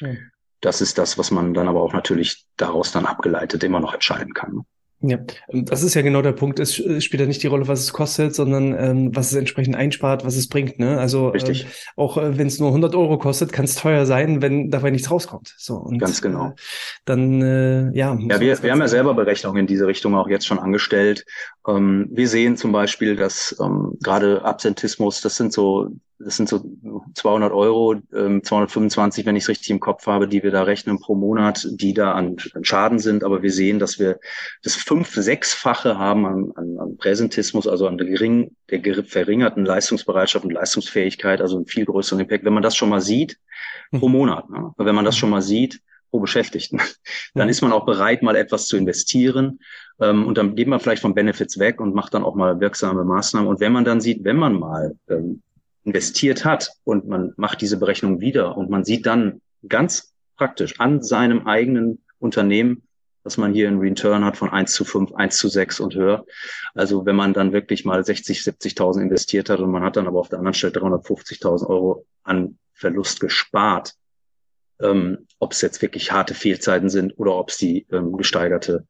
[0.00, 0.14] Ja.
[0.60, 4.32] Das ist das, was man dann aber auch natürlich daraus dann abgeleitet immer noch entscheiden
[4.32, 4.64] kann.
[5.02, 6.60] Ja, das ist ja genau der Punkt.
[6.60, 10.24] Es spielt ja nicht die Rolle, was es kostet, sondern ähm, was es entsprechend einspart,
[10.24, 10.78] was es bringt.
[10.78, 10.98] Ne?
[10.98, 11.64] Also Richtig.
[11.64, 14.90] Äh, auch äh, wenn es nur 100 Euro kostet, kann es teuer sein, wenn dabei
[14.90, 15.54] nichts rauskommt.
[15.58, 16.48] So und ganz genau.
[16.48, 16.54] Äh,
[17.04, 18.16] dann äh, ja.
[18.16, 21.24] Ja, wir, wir haben ja selber Berechnungen in diese Richtung auch jetzt schon angestellt.
[21.66, 25.90] Ähm, wir sehen zum Beispiel, dass ähm, gerade Absentismus, das sind so
[26.24, 26.62] das sind so
[27.14, 30.98] 200 Euro, ähm, 225, wenn ich es richtig im Kopf habe, die wir da rechnen
[30.98, 33.24] pro Monat, die da an, an Schaden sind.
[33.24, 34.18] Aber wir sehen, dass wir
[34.62, 40.44] das fünf-, sechsfache haben an, an, an Präsentismus, also an der, gering, der verringerten Leistungsbereitschaft
[40.44, 42.44] und Leistungsfähigkeit, also einen viel größeren Impact.
[42.44, 43.38] Wenn man das schon mal sieht,
[43.90, 44.14] pro mhm.
[44.14, 44.72] Monat, ne?
[44.76, 46.80] wenn man das schon mal sieht, pro Beschäftigten,
[47.34, 49.60] dann ist man auch bereit, mal etwas zu investieren.
[50.00, 53.04] Ähm, und dann geht man vielleicht von Benefits weg und macht dann auch mal wirksame
[53.04, 53.48] Maßnahmen.
[53.48, 55.42] Und wenn man dann sieht, wenn man mal ähm,
[55.84, 61.02] investiert hat und man macht diese Berechnung wieder und man sieht dann ganz praktisch an
[61.02, 62.82] seinem eigenen Unternehmen,
[63.24, 66.24] dass man hier einen Return hat von 1 zu 5, 1 zu 6 und höher.
[66.74, 70.18] Also wenn man dann wirklich mal 60, 70.000 investiert hat und man hat dann aber
[70.18, 73.94] auf der anderen Stelle 350.000 Euro an Verlust gespart,
[74.80, 78.86] ähm, ob es jetzt wirklich harte Fehlzeiten sind oder ob es die ähm, gesteigerte,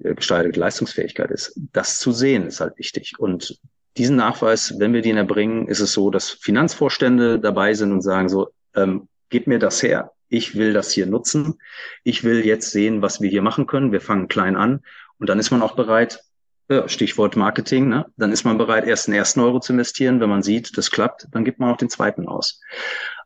[0.00, 1.58] äh, gesteigerte Leistungsfähigkeit ist.
[1.72, 3.14] Das zu sehen ist halt wichtig.
[3.18, 3.58] Und
[3.96, 8.28] diesen Nachweis, wenn wir den erbringen, ist es so, dass Finanzvorstände dabei sind und sagen
[8.28, 11.58] so, ähm, gib mir das her, ich will das hier nutzen,
[12.04, 14.80] ich will jetzt sehen, was wir hier machen können, wir fangen klein an
[15.18, 16.20] und dann ist man auch bereit,
[16.68, 18.06] ja, Stichwort Marketing, ne?
[18.16, 21.28] dann ist man bereit, erst den ersten Euro zu investieren, wenn man sieht, das klappt,
[21.32, 22.60] dann gibt man auch den zweiten aus.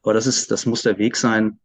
[0.03, 1.61] Aber das ist, das muss der Weg sein,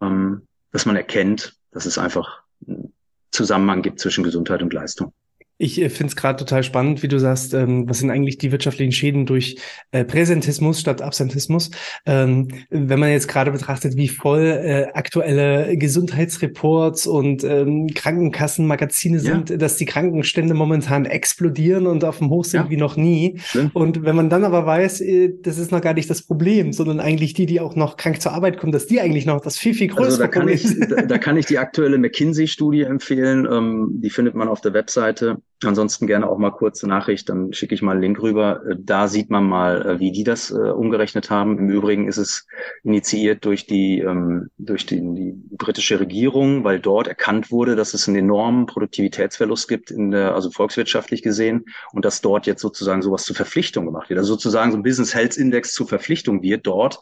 [0.00, 2.92] ähm, dass man erkennt, dass es einfach einen
[3.30, 5.12] Zusammenhang gibt zwischen Gesundheit und Leistung.
[5.58, 8.52] Ich äh, finde es gerade total spannend, wie du sagst, ähm, was sind eigentlich die
[8.52, 9.56] wirtschaftlichen Schäden durch
[9.90, 11.70] äh, Präsentismus statt Absentismus?
[12.04, 19.50] Ähm, wenn man jetzt gerade betrachtet, wie voll äh, aktuelle Gesundheitsreports und ähm, Krankenkassenmagazine sind,
[19.50, 19.56] ja.
[19.56, 22.70] dass die Krankenstände momentan explodieren und auf dem Hoch sind ja.
[22.70, 23.38] wie noch nie.
[23.38, 23.70] Schlimm.
[23.72, 27.00] Und wenn man dann aber weiß, äh, das ist noch gar nicht das Problem, sondern
[27.00, 29.72] eigentlich die, die auch noch krank zur Arbeit kommen, dass die eigentlich noch das viel,
[29.72, 30.90] viel größere also da Problem sind.
[30.90, 33.48] Da, da, kann ich die aktuelle McKinsey-Studie empfehlen.
[33.50, 37.74] Ähm, die findet man auf der Webseite Ansonsten gerne auch mal kurze Nachricht, dann schicke
[37.74, 38.60] ich mal einen Link rüber.
[38.68, 41.58] Äh, da sieht man mal, äh, wie die das äh, umgerechnet haben.
[41.58, 42.46] Im Übrigen ist es
[42.84, 48.06] initiiert durch die ähm, durch die, die britische Regierung, weil dort erkannt wurde, dass es
[48.06, 53.24] einen enormen Produktivitätsverlust gibt in der, also volkswirtschaftlich gesehen, und dass dort jetzt sozusagen sowas
[53.24, 54.18] zur Verpflichtung gemacht wird.
[54.18, 57.00] Also sozusagen so ein Business Health Index zur Verpflichtung wird dort,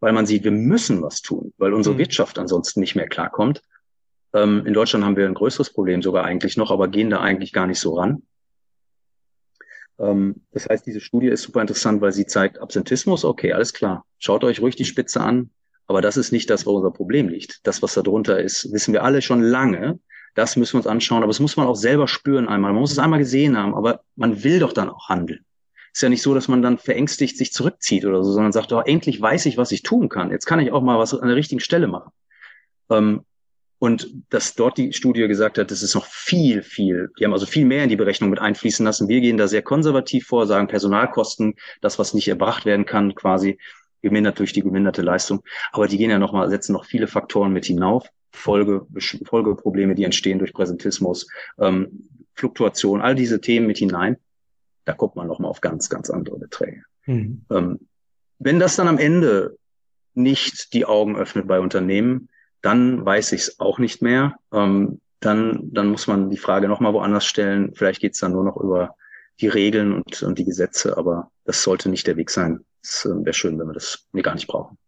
[0.00, 1.98] weil man sieht, wir müssen was tun, weil unsere mhm.
[1.98, 3.62] Wirtschaft ansonsten nicht mehr klarkommt.
[4.34, 7.52] Ähm, in Deutschland haben wir ein größeres Problem sogar eigentlich noch, aber gehen da eigentlich
[7.52, 8.22] gar nicht so ran.
[9.98, 13.24] Ähm, das heißt, diese Studie ist super interessant, weil sie zeigt Absentismus.
[13.24, 14.04] Okay, alles klar.
[14.18, 15.50] Schaut euch ruhig die Spitze an.
[15.86, 17.66] Aber das ist nicht das, wo unser Problem liegt.
[17.66, 20.00] Das, was da drunter ist, wissen wir alle schon lange.
[20.34, 21.22] Das müssen wir uns anschauen.
[21.22, 22.72] Aber das muss man auch selber spüren einmal.
[22.72, 23.74] Man muss es einmal gesehen haben.
[23.74, 25.44] Aber man will doch dann auch handeln.
[25.92, 28.80] Ist ja nicht so, dass man dann verängstigt sich zurückzieht oder so, sondern sagt, oh,
[28.80, 30.32] endlich weiß ich, was ich tun kann.
[30.32, 32.10] Jetzt kann ich auch mal was an der richtigen Stelle machen.
[32.90, 33.24] Ähm,
[33.78, 37.46] und dass dort die Studie gesagt hat, das ist noch viel, viel, die haben also
[37.46, 39.08] viel mehr in die Berechnung mit einfließen lassen.
[39.08, 43.58] Wir gehen da sehr konservativ vor, sagen Personalkosten, das, was nicht erbracht werden kann, quasi
[44.00, 45.42] gemindert durch die geminderte Leistung.
[45.72, 48.08] Aber die gehen ja nochmal, setzen noch viele Faktoren mit hinauf.
[48.32, 48.86] Folge,
[49.24, 54.16] Folgeprobleme, die entstehen durch Präsentismus, ähm, Fluktuation, all diese Themen mit hinein.
[54.84, 56.82] Da guckt man nochmal auf ganz, ganz andere Beträge.
[57.06, 57.44] Mhm.
[57.50, 57.80] Ähm,
[58.38, 59.56] wenn das dann am Ende
[60.14, 62.28] nicht die Augen öffnet bei Unternehmen,
[62.64, 64.36] dann weiß ich es auch nicht mehr.
[64.52, 67.72] Ähm, dann, dann muss man die Frage nochmal woanders stellen.
[67.74, 68.96] Vielleicht geht es dann nur noch über
[69.40, 72.60] die Regeln und, und die Gesetze, aber das sollte nicht der Weg sein.
[72.82, 74.78] Es äh, wäre schön, wenn wir das nee, gar nicht brauchen.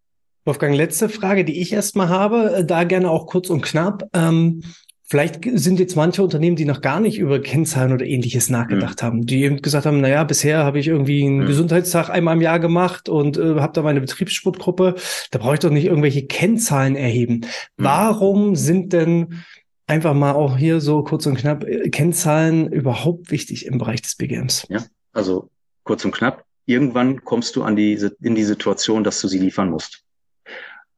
[0.46, 4.08] Wolfgang, letzte Frage, die ich erstmal habe, äh, da gerne auch kurz und knapp.
[4.14, 4.62] Ähm,
[5.08, 9.06] Vielleicht sind jetzt manche Unternehmen, die noch gar nicht über Kennzahlen oder ähnliches nachgedacht mhm.
[9.06, 11.46] haben, die eben gesagt haben, naja, bisher habe ich irgendwie einen mhm.
[11.46, 14.96] Gesundheitstag einmal im Jahr gemacht und äh, habe da meine Betriebssportgruppe,
[15.30, 17.34] da brauche ich doch nicht irgendwelche Kennzahlen erheben.
[17.34, 17.48] Mhm.
[17.76, 19.44] Warum sind denn
[19.86, 24.16] einfach mal auch hier so kurz und knapp äh, Kennzahlen überhaupt wichtig im Bereich des
[24.16, 24.66] BGMs?
[24.68, 25.50] Ja, also
[25.84, 27.92] kurz und knapp, irgendwann kommst du an die,
[28.22, 30.02] in die Situation, dass du sie liefern musst.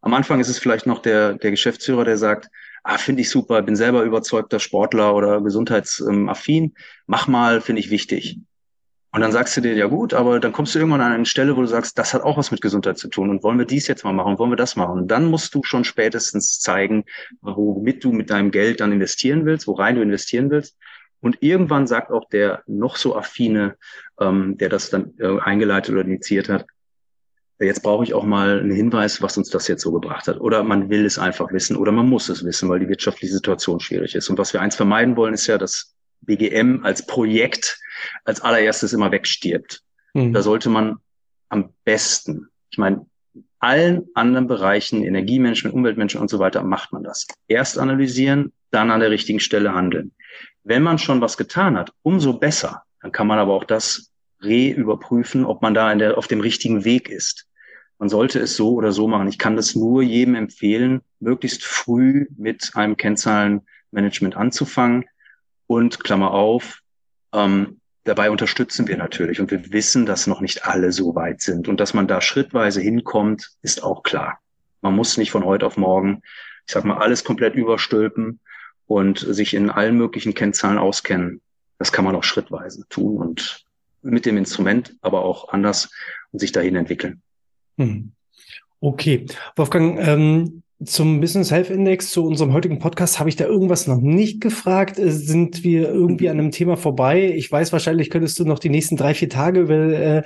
[0.01, 2.49] Am Anfang ist es vielleicht noch der, der Geschäftsführer, der sagt,
[2.89, 6.75] ah, finde ich super, bin selber überzeugter Sportler oder gesundheitsaffin,
[7.07, 8.41] mach mal, finde ich wichtig.
[9.13, 11.55] Und dann sagst du dir, ja gut, aber dann kommst du irgendwann an eine Stelle,
[11.55, 13.89] wo du sagst, das hat auch was mit Gesundheit zu tun und wollen wir dies
[13.89, 15.01] jetzt mal machen, wollen wir das machen.
[15.01, 17.05] Und dann musst du schon spätestens zeigen,
[17.43, 20.79] womit du mit deinem Geld dann investieren willst, worein du investieren willst.
[21.21, 23.77] Und irgendwann sagt auch der noch so affine,
[24.19, 26.65] ähm, der das dann äh, eingeleitet oder initiiert hat,
[27.67, 30.41] jetzt brauche ich auch mal einen Hinweis, was uns das jetzt so gebracht hat.
[30.41, 33.81] Oder man will es einfach wissen oder man muss es wissen, weil die wirtschaftliche Situation
[33.81, 34.29] schwierig ist.
[34.29, 37.81] Und was wir eins vermeiden wollen, ist ja, dass BGM als Projekt
[38.25, 39.83] als allererstes immer wegstirbt.
[40.15, 40.33] Mhm.
[40.33, 40.99] Da sollte man
[41.49, 43.07] am besten, ich meine,
[43.61, 47.27] allen anderen Bereichen, Energiemanagement, Umweltmanagement und so weiter, macht man das.
[47.49, 50.13] Erst analysieren, dann an der richtigen Stelle handeln.
[50.63, 52.83] Wenn man schon was getan hat, umso besser.
[53.01, 54.11] Dann kann man aber auch das
[54.43, 57.48] re-überprüfen, ob man da der, auf dem richtigen Weg ist.
[57.99, 59.29] Man sollte es so oder so machen.
[59.29, 65.05] Ich kann das nur jedem empfehlen, möglichst früh mit einem Kennzahlenmanagement anzufangen.
[65.67, 66.81] Und Klammer auf,
[67.33, 69.41] ähm, dabei unterstützen wir natürlich.
[69.41, 71.69] Und wir wissen, dass noch nicht alle so weit sind.
[71.69, 74.39] Und dass man da schrittweise hinkommt, ist auch klar.
[74.81, 76.23] Man muss nicht von heute auf morgen,
[76.67, 78.39] ich sag mal, alles komplett überstülpen
[78.87, 81.41] und sich in allen möglichen Kennzahlen auskennen.
[81.79, 83.65] Das kann man auch schrittweise tun und
[84.03, 85.91] mit dem Instrument, aber auch anders
[86.33, 87.23] und sich dahin entwickeln.
[87.79, 88.13] Hm.
[88.81, 89.27] Okay,
[89.57, 94.01] Wolfgang, ähm, zum Business Health Index, zu unserem heutigen Podcast, habe ich da irgendwas noch
[94.01, 94.99] nicht gefragt?
[94.99, 97.33] Äh, sind wir irgendwie an einem Thema vorbei?
[97.35, 100.23] Ich weiß, wahrscheinlich könntest du noch die nächsten drei, vier Tage über äh,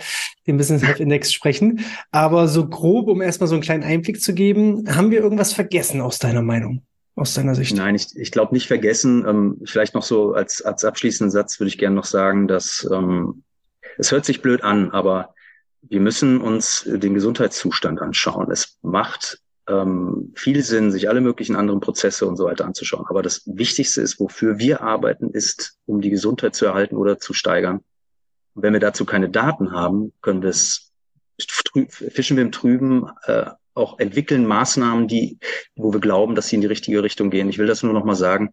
[0.47, 1.81] den Business Health Index sprechen.
[2.11, 6.01] Aber so grob, um erstmal so einen kleinen Einblick zu geben, haben wir irgendwas vergessen
[6.01, 6.83] aus deiner Meinung?
[7.15, 7.75] Aus deiner Sicht?
[7.77, 9.25] Nein, ich, ich glaube nicht vergessen.
[9.27, 13.43] Ähm, vielleicht noch so als, als abschließenden Satz würde ich gerne noch sagen, dass ähm,
[13.99, 15.35] es hört sich blöd an, aber
[15.83, 18.51] wir müssen uns den Gesundheitszustand anschauen.
[18.51, 23.07] Es macht ähm, viel Sinn, sich alle möglichen anderen Prozesse und so weiter anzuschauen.
[23.09, 27.35] Aber das Wichtigste ist, wofür wir arbeiten, ist, um die Gesundheit zu erhalten oder zu
[27.35, 27.81] steigern.
[28.55, 30.93] Und wenn wir dazu keine Daten haben, können wir es
[31.89, 35.39] fischen wir im Trüben, äh, auch entwickeln Maßnahmen, die,
[35.75, 37.49] wo wir glauben, dass sie in die richtige Richtung gehen.
[37.49, 38.53] Ich will das nur noch mal sagen,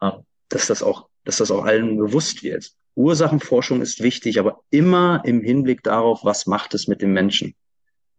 [0.00, 0.10] äh,
[0.48, 2.72] dass das auch, dass das auch allen bewusst wird.
[2.96, 7.54] Ursachenforschung ist wichtig, aber immer im Hinblick darauf, was macht es mit dem Menschen.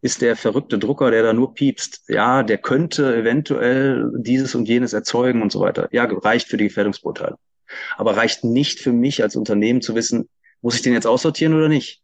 [0.02, 4.94] Ist der verrückte Drucker, der da nur piepst, ja, der könnte eventuell dieses und jenes
[4.94, 5.90] erzeugen und so weiter.
[5.92, 7.40] Ja, reicht für die Gefährdungsbeurteilung.
[7.98, 10.30] Aber reicht nicht für mich als Unternehmen zu wissen,
[10.62, 12.02] muss ich den jetzt aussortieren oder nicht?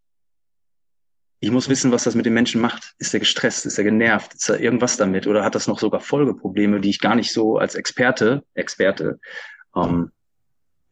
[1.40, 2.94] Ich muss wissen, was das mit dem Menschen macht.
[2.98, 3.66] Ist er gestresst?
[3.66, 4.34] Ist er genervt?
[4.34, 5.28] Ist er irgendwas damit?
[5.28, 9.20] Oder hat das noch sogar Folgeprobleme, die ich gar nicht so als Experte, Experte
[9.76, 10.12] ähm,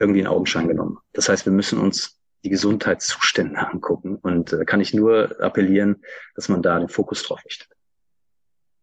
[0.01, 0.97] irgendwie in Augenschein genommen.
[1.13, 6.03] Das heißt, wir müssen uns die Gesundheitszustände angucken und äh, kann ich nur appellieren,
[6.35, 7.69] dass man da den Fokus drauf richtet.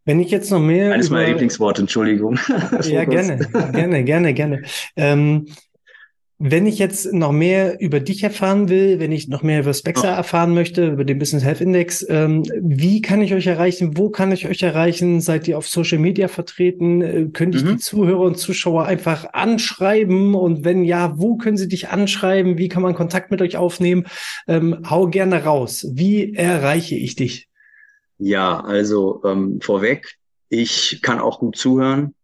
[0.05, 0.93] Wenn ich jetzt noch mehr.
[0.93, 2.39] Eines meiner Lieblingsworte, Entschuldigung.
[2.83, 3.37] ja, gerne,
[3.73, 4.63] gerne, gerne, gerne.
[4.95, 5.47] Ähm,
[6.41, 10.13] wenn ich jetzt noch mehr über dich erfahren will, wenn ich noch mehr über Spexa
[10.13, 10.15] oh.
[10.15, 13.97] erfahren möchte, über den Business Health Index, ähm, wie kann ich euch erreichen?
[13.97, 15.19] Wo kann ich euch erreichen?
[15.19, 17.01] Seid ihr auf Social Media vertreten?
[17.01, 17.71] Äh, könnte ich mhm.
[17.71, 20.33] die Zuhörer und Zuschauer einfach anschreiben?
[20.33, 22.57] Und wenn ja, wo können sie dich anschreiben?
[22.57, 24.05] Wie kann man Kontakt mit euch aufnehmen?
[24.47, 25.87] Ähm, hau gerne raus.
[25.91, 27.49] Wie erreiche ich dich?
[28.17, 30.15] Ja, also ähm, vorweg,
[30.47, 32.15] ich kann auch gut zuhören.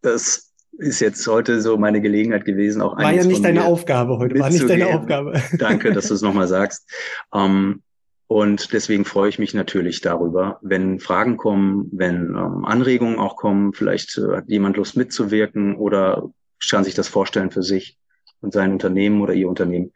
[0.00, 0.45] Das
[0.78, 4.50] ist jetzt heute so meine Gelegenheit gewesen, auch War ja nicht deine Aufgabe heute, war
[4.50, 5.40] nicht deine Aufgabe.
[5.58, 6.90] Danke, dass du es nochmal sagst.
[7.34, 7.82] Ähm,
[8.28, 13.72] und deswegen freue ich mich natürlich darüber, wenn Fragen kommen, wenn ähm, Anregungen auch kommen,
[13.72, 16.30] vielleicht äh, hat jemand Lust mitzuwirken oder
[16.68, 17.98] kann sich das vorstellen für sich
[18.40, 19.92] und sein Unternehmen oder ihr Unternehmen.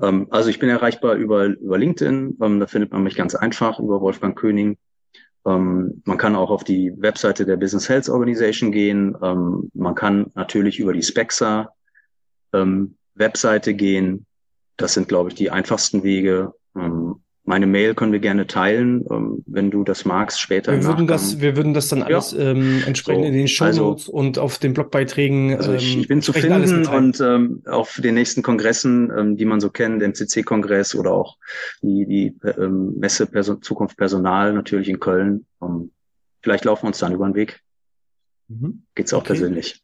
[0.00, 3.80] Ähm, also ich bin erreichbar über, über LinkedIn, ähm, da findet man mich ganz einfach,
[3.80, 4.78] über Wolfgang König.
[5.46, 9.16] Ähm, man kann auch auf die Webseite der Business Health Organization gehen.
[9.22, 11.72] Ähm, man kann natürlich über die Spexa
[12.52, 14.26] ähm, Webseite gehen.
[14.76, 16.54] Das sind, glaube ich, die einfachsten Wege.
[17.52, 20.72] Ähm, meine Mail können wir gerne teilen, ähm, wenn du das magst, später.
[20.72, 22.50] Wir würden das, wir würden das dann alles ja.
[22.50, 25.56] ähm, entsprechend so, in den Show Notes also, und auf den Blogbeiträgen.
[25.56, 29.60] Also ich, ich bin zu finden und ähm, auf den nächsten Kongressen, ähm, die man
[29.60, 31.36] so kennt, MCC-Kongress oder auch
[31.82, 35.46] die, die ähm, Messe Person, Zukunft Personal natürlich in Köln.
[35.62, 35.90] Ähm,
[36.40, 37.60] vielleicht laufen wir uns dann über den Weg.
[38.48, 38.82] Mhm.
[38.94, 39.28] Geht's auch okay.
[39.28, 39.82] persönlich.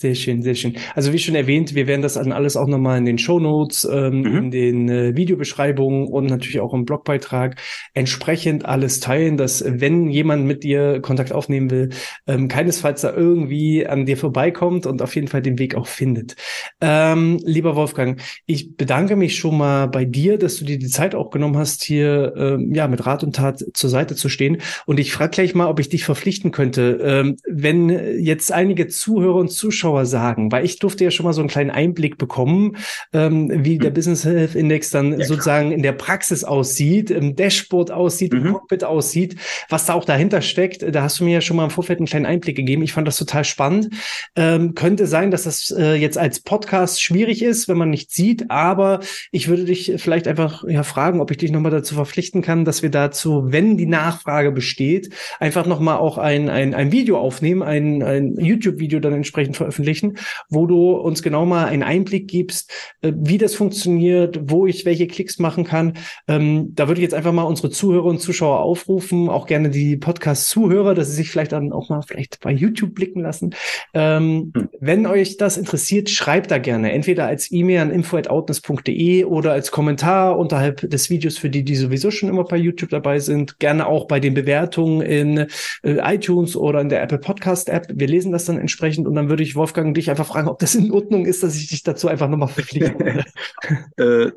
[0.00, 0.78] Sehr schön, sehr schön.
[0.94, 3.84] Also wie schon erwähnt, wir werden das dann alles auch nochmal in den Show Notes,
[3.84, 4.36] ähm, mhm.
[4.38, 7.60] in den äh, Videobeschreibungen und natürlich auch im Blogbeitrag
[7.92, 11.90] entsprechend alles teilen, dass wenn jemand mit dir Kontakt aufnehmen will,
[12.26, 16.34] ähm, keinesfalls da irgendwie an dir vorbeikommt und auf jeden Fall den Weg auch findet.
[16.80, 21.14] Ähm, lieber Wolfgang, ich bedanke mich schon mal bei dir, dass du dir die Zeit
[21.14, 24.62] auch genommen hast, hier ähm, ja mit Rat und Tat zur Seite zu stehen.
[24.86, 29.34] Und ich frage gleich mal, ob ich dich verpflichten könnte, ähm, wenn jetzt einige Zuhörer
[29.34, 30.52] und Zuschauer Zuschauer sagen?
[30.52, 32.76] Weil ich durfte ja schon mal so einen kleinen Einblick bekommen,
[33.12, 33.94] ähm, wie der hm.
[33.94, 35.76] Business Health Index dann ja, sozusagen klar.
[35.76, 38.46] in der Praxis aussieht, im Dashboard aussieht, mhm.
[38.46, 39.36] im Cockpit aussieht,
[39.68, 40.84] was da auch dahinter steckt.
[40.94, 42.82] Da hast du mir ja schon mal im Vorfeld einen kleinen Einblick gegeben.
[42.82, 43.90] Ich fand das total spannend.
[44.36, 48.50] Ähm, könnte sein, dass das äh, jetzt als Podcast schwierig ist, wenn man nicht sieht,
[48.50, 49.00] aber
[49.32, 52.82] ich würde dich vielleicht einfach ja, fragen, ob ich dich nochmal dazu verpflichten kann, dass
[52.82, 58.02] wir dazu, wenn die Nachfrage besteht, einfach nochmal auch ein, ein, ein Video aufnehmen, ein,
[58.02, 60.18] ein YouTube-Video dann entsprechend veröffentlichen,
[60.48, 62.70] wo du uns genau mal einen Einblick gibst,
[63.02, 65.94] äh, wie das funktioniert, wo ich welche Klicks machen kann.
[66.28, 69.96] Ähm, da würde ich jetzt einfach mal unsere Zuhörer und Zuschauer aufrufen, auch gerne die
[69.96, 73.54] Podcast-Zuhörer, dass sie sich vielleicht dann auch mal vielleicht bei YouTube blicken lassen.
[73.94, 74.68] Ähm, hm.
[74.80, 76.92] Wenn euch das interessiert, schreibt da gerne.
[76.92, 82.10] Entweder als E-Mail an info.outness.de oder als Kommentar unterhalb des Videos für die, die sowieso
[82.10, 83.58] schon immer bei YouTube dabei sind.
[83.58, 85.38] Gerne auch bei den Bewertungen in
[85.82, 87.86] äh, iTunes oder in der Apple Podcast App.
[87.94, 90.74] Wir lesen das dann entsprechend und dann würde ich Wolfgang dich einfach fragen, ob das
[90.74, 93.24] in Ordnung ist, dass ich dich dazu einfach nochmal verpflichte.
[93.98, 94.32] äh,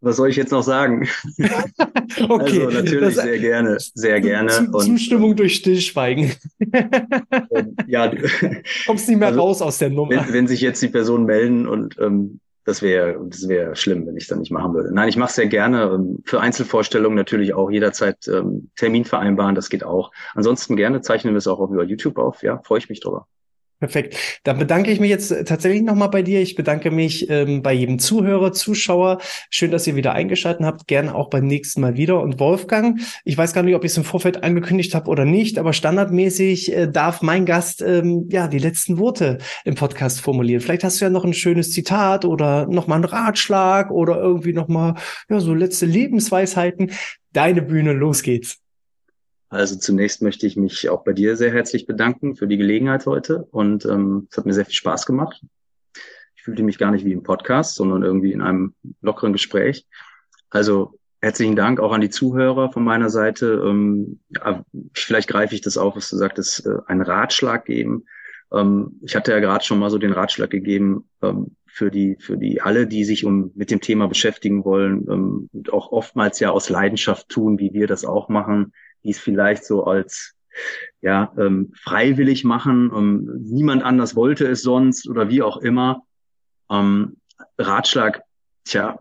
[0.00, 1.06] was soll ich jetzt noch sagen?
[2.28, 2.64] okay.
[2.64, 4.68] Also natürlich das, sehr gerne, sehr gerne.
[4.72, 6.32] und, Zustimmung durch Stillschweigen.
[6.72, 8.12] ähm, ja,
[8.86, 10.10] kommst nicht mehr also, raus aus der Nummer.
[10.10, 14.16] Wenn, wenn, sich jetzt die Personen melden und ähm, das wäre das wäre schlimm, wenn
[14.16, 14.92] ich dann nicht machen würde.
[14.92, 15.84] Nein, ich mache sehr gerne.
[15.94, 20.12] Ähm, für Einzelvorstellungen natürlich auch jederzeit ähm, Termin vereinbaren, das geht auch.
[20.34, 22.42] Ansonsten gerne zeichnen wir es auch über YouTube auf.
[22.42, 23.26] Ja, freue ich mich drüber.
[23.80, 24.16] Perfekt.
[24.44, 26.40] Dann bedanke ich mich jetzt äh, tatsächlich nochmal bei dir.
[26.40, 29.18] Ich bedanke mich ähm, bei jedem Zuhörer, Zuschauer.
[29.50, 30.86] Schön, dass ihr wieder eingeschaltet habt.
[30.86, 32.20] Gerne auch beim nächsten Mal wieder.
[32.20, 35.58] Und Wolfgang, ich weiß gar nicht, ob ich es im Vorfeld angekündigt habe oder nicht,
[35.58, 40.60] aber standardmäßig äh, darf mein Gast ähm, ja die letzten Worte im Podcast formulieren.
[40.60, 44.94] Vielleicht hast du ja noch ein schönes Zitat oder nochmal einen Ratschlag oder irgendwie nochmal
[45.28, 46.92] ja, so letzte Lebensweisheiten.
[47.32, 48.63] Deine Bühne, los geht's.
[49.54, 53.46] Also zunächst möchte ich mich auch bei dir sehr herzlich bedanken für die Gelegenheit heute
[53.52, 55.44] und ähm, es hat mir sehr viel Spaß gemacht.
[56.34, 59.86] Ich fühlte mich gar nicht wie im Podcast, sondern irgendwie in einem lockeren Gespräch.
[60.50, 63.62] Also herzlichen Dank auch an die Zuhörer von meiner Seite.
[63.64, 68.06] Ähm, ja, vielleicht greife ich das auf, was du sagtest, äh, einen Ratschlag geben.
[68.52, 72.36] Ähm, ich hatte ja gerade schon mal so den Ratschlag gegeben ähm, für die für
[72.36, 76.50] die alle, die sich um mit dem Thema beschäftigen wollen ähm, und auch oftmals ja
[76.50, 78.72] aus Leidenschaft tun, wie wir das auch machen
[79.04, 80.34] die es vielleicht so als
[81.00, 82.90] ja ähm, freiwillig machen.
[82.94, 86.02] Ähm, niemand anders wollte es sonst oder wie auch immer.
[86.70, 87.16] Ähm,
[87.58, 88.22] Ratschlag,
[88.64, 88.98] tja,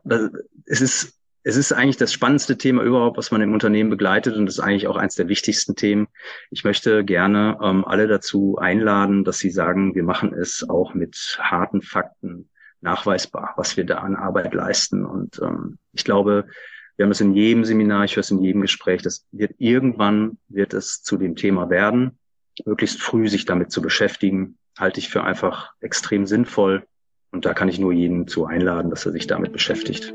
[0.66, 4.48] es ist es ist eigentlich das spannendste Thema überhaupt, was man im Unternehmen begleitet und
[4.48, 6.08] ist eigentlich auch eines der wichtigsten Themen.
[6.52, 11.38] Ich möchte gerne ähm, alle dazu einladen, dass sie sagen, wir machen es auch mit
[11.42, 12.50] harten Fakten
[12.80, 15.06] nachweisbar, was wir da an Arbeit leisten.
[15.06, 16.48] Und ähm, ich glaube,
[16.96, 20.38] wir haben es in jedem Seminar, ich höre es in jedem Gespräch, das wird irgendwann
[20.48, 22.20] wird es zu dem Thema werden.
[22.66, 26.86] Möglichst früh sich damit zu beschäftigen, halte ich für einfach extrem sinnvoll.
[27.32, 30.14] Und da kann ich nur jeden zu einladen, dass er sich damit beschäftigt.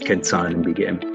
[0.00, 1.13] Kennzahlen im BGM.